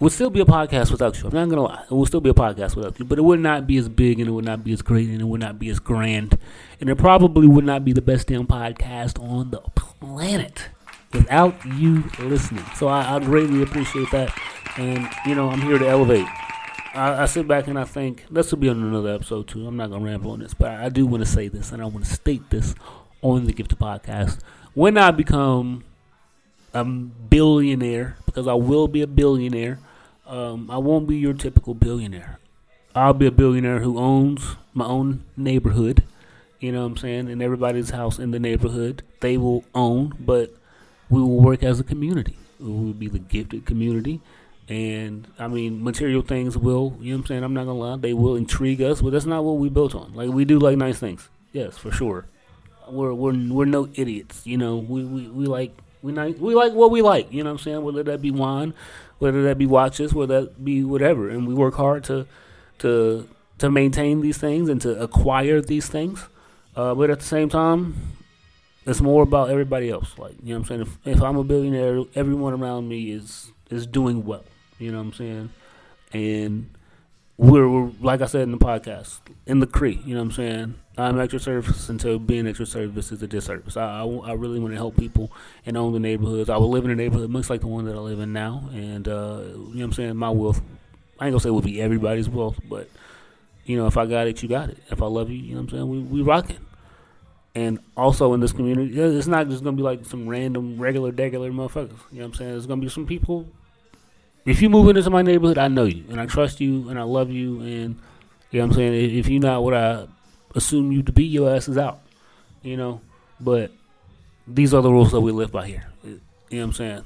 would 0.00 0.12
still 0.12 0.30
be 0.30 0.40
a 0.40 0.44
podcast 0.44 0.90
without 0.90 1.18
you. 1.18 1.28
I'm 1.28 1.34
not 1.34 1.48
gonna 1.48 1.62
lie, 1.62 1.82
it 1.90 1.94
would 1.94 2.08
still 2.08 2.20
be 2.20 2.30
a 2.30 2.34
podcast 2.34 2.76
without 2.76 2.98
you. 2.98 3.04
But 3.04 3.18
it 3.18 3.22
would 3.22 3.40
not 3.40 3.66
be 3.66 3.76
as 3.78 3.88
big, 3.88 4.20
and 4.20 4.28
it 4.28 4.32
would 4.32 4.44
not 4.44 4.62
be 4.64 4.72
as 4.72 4.82
great, 4.82 5.08
and 5.08 5.20
it 5.20 5.24
would 5.24 5.40
not 5.40 5.58
be 5.58 5.68
as 5.70 5.78
grand, 5.78 6.38
and 6.80 6.88
it 6.88 6.96
probably 6.96 7.48
would 7.48 7.64
not 7.64 7.84
be 7.84 7.92
the 7.92 8.02
best 8.02 8.28
damn 8.28 8.46
podcast 8.46 9.20
on 9.22 9.50
the 9.50 9.60
planet 9.74 10.68
without 11.12 11.54
you 11.64 12.04
listening. 12.18 12.64
So 12.76 12.88
I, 12.88 13.16
I 13.16 13.18
greatly 13.18 13.62
appreciate 13.62 14.10
that, 14.12 14.36
and 14.76 15.08
you 15.26 15.34
know, 15.34 15.48
I'm 15.48 15.62
here 15.62 15.78
to 15.78 15.88
elevate. 15.88 16.26
I, 16.98 17.22
I, 17.22 17.26
sit 17.26 17.46
back 17.46 17.68
and 17.68 17.78
I 17.78 17.84
think 17.84 18.24
this 18.28 18.50
will 18.50 18.58
be 18.58 18.68
on 18.68 18.82
another 18.82 19.14
episode 19.14 19.46
too. 19.46 19.66
I'm 19.66 19.76
not 19.76 19.90
gonna 19.90 20.04
ramble 20.04 20.32
on 20.32 20.40
this, 20.40 20.52
but 20.52 20.72
I, 20.72 20.88
do 20.88 21.06
want 21.06 21.22
to 21.22 21.30
say 21.30 21.46
this 21.46 21.70
and 21.70 21.80
I 21.80 21.84
want 21.84 22.04
to 22.04 22.12
state 22.12 22.50
this 22.50 22.74
on 23.22 23.44
the 23.44 23.52
Gifted 23.52 23.78
Podcast. 23.78 24.40
When 24.74 24.98
I 24.98 25.12
become 25.12 25.84
a 26.74 26.84
billionaire, 26.84 28.16
because 28.26 28.48
I 28.48 28.54
will 28.54 28.88
be 28.88 29.00
a 29.02 29.06
billionaire, 29.06 29.78
um, 30.26 30.68
I 30.70 30.78
won't 30.78 31.06
be 31.06 31.16
your 31.16 31.34
typical 31.34 31.74
billionaire. 31.74 32.40
I'll 32.96 33.14
be 33.14 33.26
a 33.26 33.32
billionaire 33.32 33.78
who 33.78 33.98
owns 33.98 34.56
my 34.74 34.84
own 34.84 35.22
neighborhood. 35.36 36.02
You 36.58 36.72
know 36.72 36.80
what 36.80 36.86
I'm 36.86 36.96
saying? 36.96 37.30
And 37.30 37.40
everybody's 37.40 37.90
house 37.90 38.18
in 38.18 38.32
the 38.32 38.40
neighborhood 38.40 39.04
they 39.20 39.36
will 39.36 39.64
own, 39.72 40.14
but 40.18 40.52
we 41.08 41.20
will 41.20 41.40
work 41.40 41.62
as 41.62 41.78
a 41.78 41.84
community. 41.84 42.36
We 42.58 42.72
will 42.72 42.92
be 42.92 43.08
the 43.08 43.20
gifted 43.20 43.66
community 43.66 44.20
and 44.68 45.26
I 45.38 45.48
mean, 45.48 45.82
material 45.82 46.20
things 46.20 46.56
will, 46.56 46.96
you 47.00 47.12
know 47.12 47.16
what 47.16 47.22
I'm 47.22 47.26
saying? 47.26 47.44
I'm 47.44 47.54
not 47.54 47.64
gonna 47.64 47.78
lie, 47.78 47.96
they 47.96 48.12
will 48.12 48.36
intrigue 48.36 48.82
us, 48.82 49.00
but 49.00 49.10
that's 49.10 49.24
not 49.24 49.44
what 49.44 49.54
we 49.54 49.70
built 49.70 49.94
on. 49.94 50.14
Like 50.14 50.30
we 50.30 50.44
do 50.44 50.58
like 50.58 50.76
nice 50.76 50.98
things, 50.98 51.28
yes, 51.52 51.78
for 51.78 51.90
sure. 51.90 52.26
We're 52.88 53.14
we're 53.14 53.32
we're 53.32 53.64
no 53.64 53.88
idiots, 53.94 54.46
you 54.46 54.58
know. 54.58 54.76
We 54.76 55.04
we, 55.04 55.28
we 55.28 55.46
like 55.46 55.76
we 56.02 56.12
like 56.12 56.38
we 56.38 56.54
like 56.54 56.72
what 56.72 56.90
we 56.90 57.02
like, 57.02 57.32
you 57.32 57.42
know 57.42 57.50
what 57.50 57.60
I'm 57.60 57.64
saying? 57.64 57.82
Whether 57.82 58.02
that 58.04 58.20
be 58.20 58.30
wine, 58.30 58.74
whether 59.18 59.42
that 59.44 59.56
be 59.56 59.66
watches, 59.66 60.12
whether 60.14 60.42
that 60.42 60.64
be 60.64 60.84
whatever, 60.84 61.28
and 61.30 61.46
we 61.48 61.54
work 61.54 61.74
hard 61.74 62.04
to 62.04 62.26
to 62.80 63.28
to 63.58 63.70
maintain 63.70 64.20
these 64.20 64.38
things 64.38 64.68
and 64.68 64.80
to 64.82 65.00
acquire 65.00 65.60
these 65.60 65.88
things. 65.88 66.26
Uh, 66.76 66.94
but 66.94 67.10
at 67.10 67.18
the 67.18 67.24
same 67.24 67.48
time, 67.48 67.96
it's 68.86 69.00
more 69.00 69.22
about 69.22 69.50
everybody 69.50 69.90
else. 69.90 70.16
Like 70.18 70.34
you 70.42 70.54
know 70.54 70.60
what 70.60 70.70
I'm 70.70 70.86
saying? 70.86 70.98
If, 71.04 71.16
if 71.16 71.22
I'm 71.22 71.36
a 71.36 71.44
billionaire, 71.44 72.04
everyone 72.14 72.52
around 72.52 72.88
me 72.88 73.10
is 73.10 73.50
is 73.70 73.86
doing 73.86 74.24
well. 74.24 74.44
You 74.78 74.92
know 74.92 74.98
what 74.98 75.04
I'm 75.04 75.12
saying? 75.12 75.50
And 76.12 76.70
we're, 77.36 77.68
we're 77.68 77.92
like 78.00 78.20
I 78.20 78.26
said 78.26 78.42
in 78.42 78.52
the 78.52 78.58
podcast 78.58 79.20
in 79.46 79.60
the 79.60 79.66
Creed. 79.66 80.02
You 80.04 80.14
know 80.14 80.20
what 80.20 80.26
I'm 80.26 80.32
saying? 80.32 80.74
I'm 80.96 81.20
extra 81.20 81.38
service 81.38 81.88
until 81.88 82.18
being 82.18 82.46
extra 82.48 82.66
service 82.66 83.12
is 83.12 83.22
a 83.22 83.28
disservice. 83.28 83.76
I, 83.76 84.00
I, 84.00 84.04
I 84.04 84.32
really 84.32 84.58
want 84.58 84.72
to 84.72 84.76
help 84.76 84.96
people 84.96 85.30
and 85.64 85.76
own 85.76 85.92
the 85.92 86.00
neighborhoods. 86.00 86.50
I 86.50 86.56
will 86.56 86.70
live 86.70 86.84
in 86.84 86.90
a 86.90 86.96
neighborhood 86.96 87.30
much 87.30 87.48
like 87.48 87.60
the 87.60 87.68
one 87.68 87.84
that 87.84 87.94
I 87.94 87.98
live 87.98 88.18
in 88.18 88.32
now, 88.32 88.68
and 88.72 89.06
uh, 89.06 89.42
you 89.42 89.54
know 89.54 89.68
what 89.74 89.84
I'm 89.84 89.92
saying. 89.92 90.16
My 90.16 90.30
wealth, 90.30 90.60
I 91.20 91.26
ain't 91.26 91.32
gonna 91.32 91.40
say 91.40 91.50
it 91.50 91.52
will 91.52 91.62
be 91.62 91.80
everybody's 91.80 92.28
wealth, 92.28 92.58
but 92.68 92.88
you 93.64 93.76
know, 93.76 93.86
if 93.86 93.96
I 93.96 94.06
got 94.06 94.26
it, 94.26 94.42
you 94.42 94.48
got 94.48 94.70
it. 94.70 94.78
If 94.90 95.02
I 95.02 95.06
love 95.06 95.30
you, 95.30 95.36
you 95.36 95.54
know 95.54 95.60
what 95.60 95.72
I'm 95.72 95.78
saying. 95.78 95.88
We 95.88 95.98
we 96.00 96.22
rocking. 96.22 96.58
And 97.54 97.78
also 97.96 98.34
in 98.34 98.40
this 98.40 98.52
community, 98.52 99.00
it's 99.00 99.26
not 99.26 99.48
just 99.48 99.62
gonna 99.62 99.76
be 99.76 99.82
like 99.82 100.04
some 100.04 100.28
random 100.28 100.78
regular 100.78 101.12
degular 101.12 101.52
motherfuckers. 101.52 101.98
You 102.10 102.18
know 102.18 102.24
what 102.24 102.24
I'm 102.24 102.34
saying? 102.34 102.50
There's 102.50 102.66
gonna 102.66 102.80
be 102.80 102.88
some 102.88 103.06
people. 103.06 103.48
If 104.48 104.62
you 104.62 104.70
move 104.70 104.88
into 104.88 105.10
my 105.10 105.20
neighborhood, 105.20 105.58
I 105.58 105.68
know 105.68 105.84
you 105.84 106.04
and 106.08 106.18
I 106.18 106.26
trust 106.26 106.58
you 106.60 106.88
and 106.88 106.98
I 106.98 107.02
love 107.02 107.30
you 107.30 107.60
and 107.60 108.00
you 108.50 108.60
know 108.60 108.66
what 108.66 108.72
I'm 108.72 108.72
saying. 108.72 109.18
If 109.18 109.28
you're 109.28 109.42
not 109.42 109.62
what 109.62 109.74
I 109.74 110.06
assume 110.54 110.90
you 110.90 111.02
to 111.02 111.12
be, 111.12 111.24
your 111.24 111.54
ass 111.54 111.68
is 111.68 111.76
out. 111.76 112.00
You 112.62 112.76
know, 112.76 113.00
but 113.38 113.70
these 114.46 114.72
are 114.72 114.80
the 114.80 114.90
rules 114.90 115.12
that 115.12 115.20
we 115.20 115.32
live 115.32 115.52
by 115.52 115.66
here. 115.66 115.86
You 116.02 116.10
know 116.10 116.18
what 116.48 116.62
I'm 116.62 116.72
saying? 116.72 117.04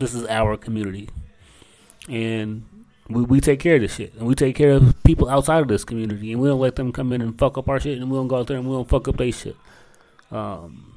This 0.00 0.14
is 0.14 0.26
our 0.26 0.56
community, 0.56 1.08
and 2.08 2.64
we, 3.08 3.22
we 3.22 3.40
take 3.40 3.60
care 3.60 3.76
of 3.76 3.82
this 3.82 3.94
shit, 3.94 4.14
and 4.14 4.26
we 4.26 4.34
take 4.34 4.56
care 4.56 4.72
of 4.72 5.02
people 5.04 5.28
outside 5.28 5.60
of 5.60 5.68
this 5.68 5.84
community, 5.84 6.32
and 6.32 6.40
we 6.40 6.48
don't 6.48 6.60
let 6.60 6.76
them 6.76 6.92
come 6.92 7.12
in 7.12 7.22
and 7.22 7.38
fuck 7.38 7.56
up 7.56 7.68
our 7.68 7.80
shit, 7.80 7.98
and 7.98 8.10
we 8.10 8.16
don't 8.16 8.28
go 8.28 8.36
out 8.36 8.46
there 8.46 8.56
and 8.56 8.66
we 8.66 8.74
don't 8.74 8.88
fuck 8.88 9.08
up 9.08 9.16
their 9.16 9.32
shit. 9.32 9.56
Um, 10.30 10.94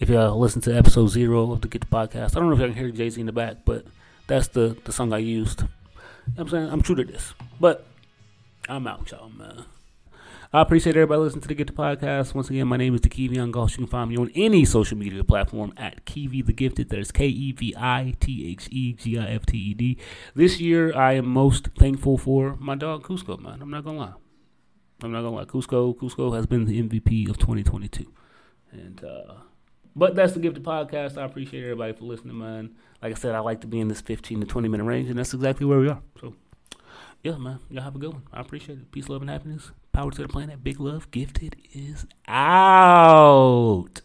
if 0.00 0.08
y'all 0.08 0.38
listen 0.38 0.60
to 0.62 0.76
episode 0.76 1.08
zero 1.08 1.52
of 1.52 1.60
the 1.60 1.68
Gifted 1.68 1.90
Podcast, 1.90 2.36
I 2.36 2.40
don't 2.40 2.48
know 2.48 2.54
if 2.54 2.58
y'all 2.58 2.68
can 2.68 2.76
hear 2.76 2.90
Jay 2.90 3.08
Z 3.08 3.20
in 3.20 3.26
the 3.26 3.32
back, 3.32 3.58
but 3.64 3.84
that's 4.32 4.48
the 4.48 4.76
the 4.84 4.92
song 4.92 5.12
I 5.12 5.18
used. 5.18 5.60
You 5.60 5.66
know 6.36 6.42
I'm 6.42 6.48
saying 6.48 6.68
I'm 6.70 6.80
true 6.80 6.94
to 6.94 7.04
this, 7.04 7.34
but 7.60 7.86
I'm 8.66 8.86
out, 8.86 9.10
y'all, 9.10 9.28
man. 9.28 9.66
I 10.54 10.60
appreciate 10.62 10.96
everybody 10.96 11.20
listening 11.20 11.42
to 11.42 11.48
the 11.48 11.54
Gifted 11.54 11.76
Podcast. 11.76 12.34
Once 12.34 12.48
again, 12.48 12.66
my 12.66 12.76
name 12.76 12.94
is 12.94 13.00
Dekevion 13.02 13.50
Goss. 13.50 13.72
You 13.72 13.78
can 13.78 13.86
find 13.86 14.10
me 14.10 14.16
on 14.16 14.30
any 14.34 14.64
social 14.64 14.96
media 14.96 15.24
platform 15.24 15.72
at 15.76 16.04
Kevi 16.06 16.44
the 16.44 16.52
Gifted. 16.52 16.88
That 16.88 16.98
is 16.98 17.12
K 17.12 17.26
E 17.26 17.52
V 17.52 17.74
I 17.76 18.14
T 18.20 18.50
H 18.50 18.68
E 18.70 18.94
G 18.94 19.18
I 19.18 19.26
F 19.26 19.44
T 19.44 19.58
E 19.58 19.74
D. 19.74 19.98
This 20.34 20.60
year, 20.60 20.96
I 20.96 21.12
am 21.12 21.28
most 21.28 21.68
thankful 21.78 22.16
for 22.16 22.56
my 22.56 22.74
dog 22.74 23.02
Cusco, 23.02 23.38
man. 23.38 23.60
I'm 23.60 23.70
not 23.70 23.84
gonna 23.84 23.98
lie. 23.98 24.14
I'm 25.02 25.12
not 25.12 25.22
gonna 25.22 25.36
lie. 25.36 25.44
Cusco, 25.44 25.94
Cusco 25.94 26.34
has 26.34 26.46
been 26.46 26.64
the 26.64 26.82
MVP 26.82 27.28
of 27.28 27.36
2022, 27.36 28.10
and 28.72 29.04
uh, 29.04 29.34
but 29.94 30.14
that's 30.14 30.32
the 30.32 30.40
Gifted 30.40 30.64
Podcast. 30.64 31.18
I 31.18 31.24
appreciate 31.24 31.64
everybody 31.64 31.92
for 31.92 32.04
listening, 32.04 32.38
man. 32.38 32.76
Like 33.02 33.12
I 33.12 33.16
said, 33.16 33.34
I 33.34 33.40
like 33.40 33.60
to 33.62 33.66
be 33.66 33.80
in 33.80 33.88
this 33.88 34.00
15 34.00 34.40
to 34.40 34.46
20 34.46 34.68
minute 34.68 34.84
range, 34.84 35.10
and 35.10 35.18
that's 35.18 35.34
exactly 35.34 35.66
where 35.66 35.80
we 35.80 35.88
are. 35.88 36.00
So 36.20 36.34
yeah, 37.22 37.36
man. 37.36 37.60
Y'all 37.70 37.82
have 37.82 37.94
a 37.94 37.98
good 37.98 38.12
one. 38.12 38.22
I 38.32 38.40
appreciate 38.40 38.78
it. 38.78 38.90
Peace, 38.90 39.08
love, 39.08 39.20
and 39.20 39.30
happiness. 39.30 39.70
Power 39.92 40.10
to 40.10 40.22
the 40.22 40.28
planet. 40.28 40.64
Big 40.64 40.80
love. 40.80 41.10
Gifted 41.10 41.56
is 41.72 42.06
out. 42.26 44.00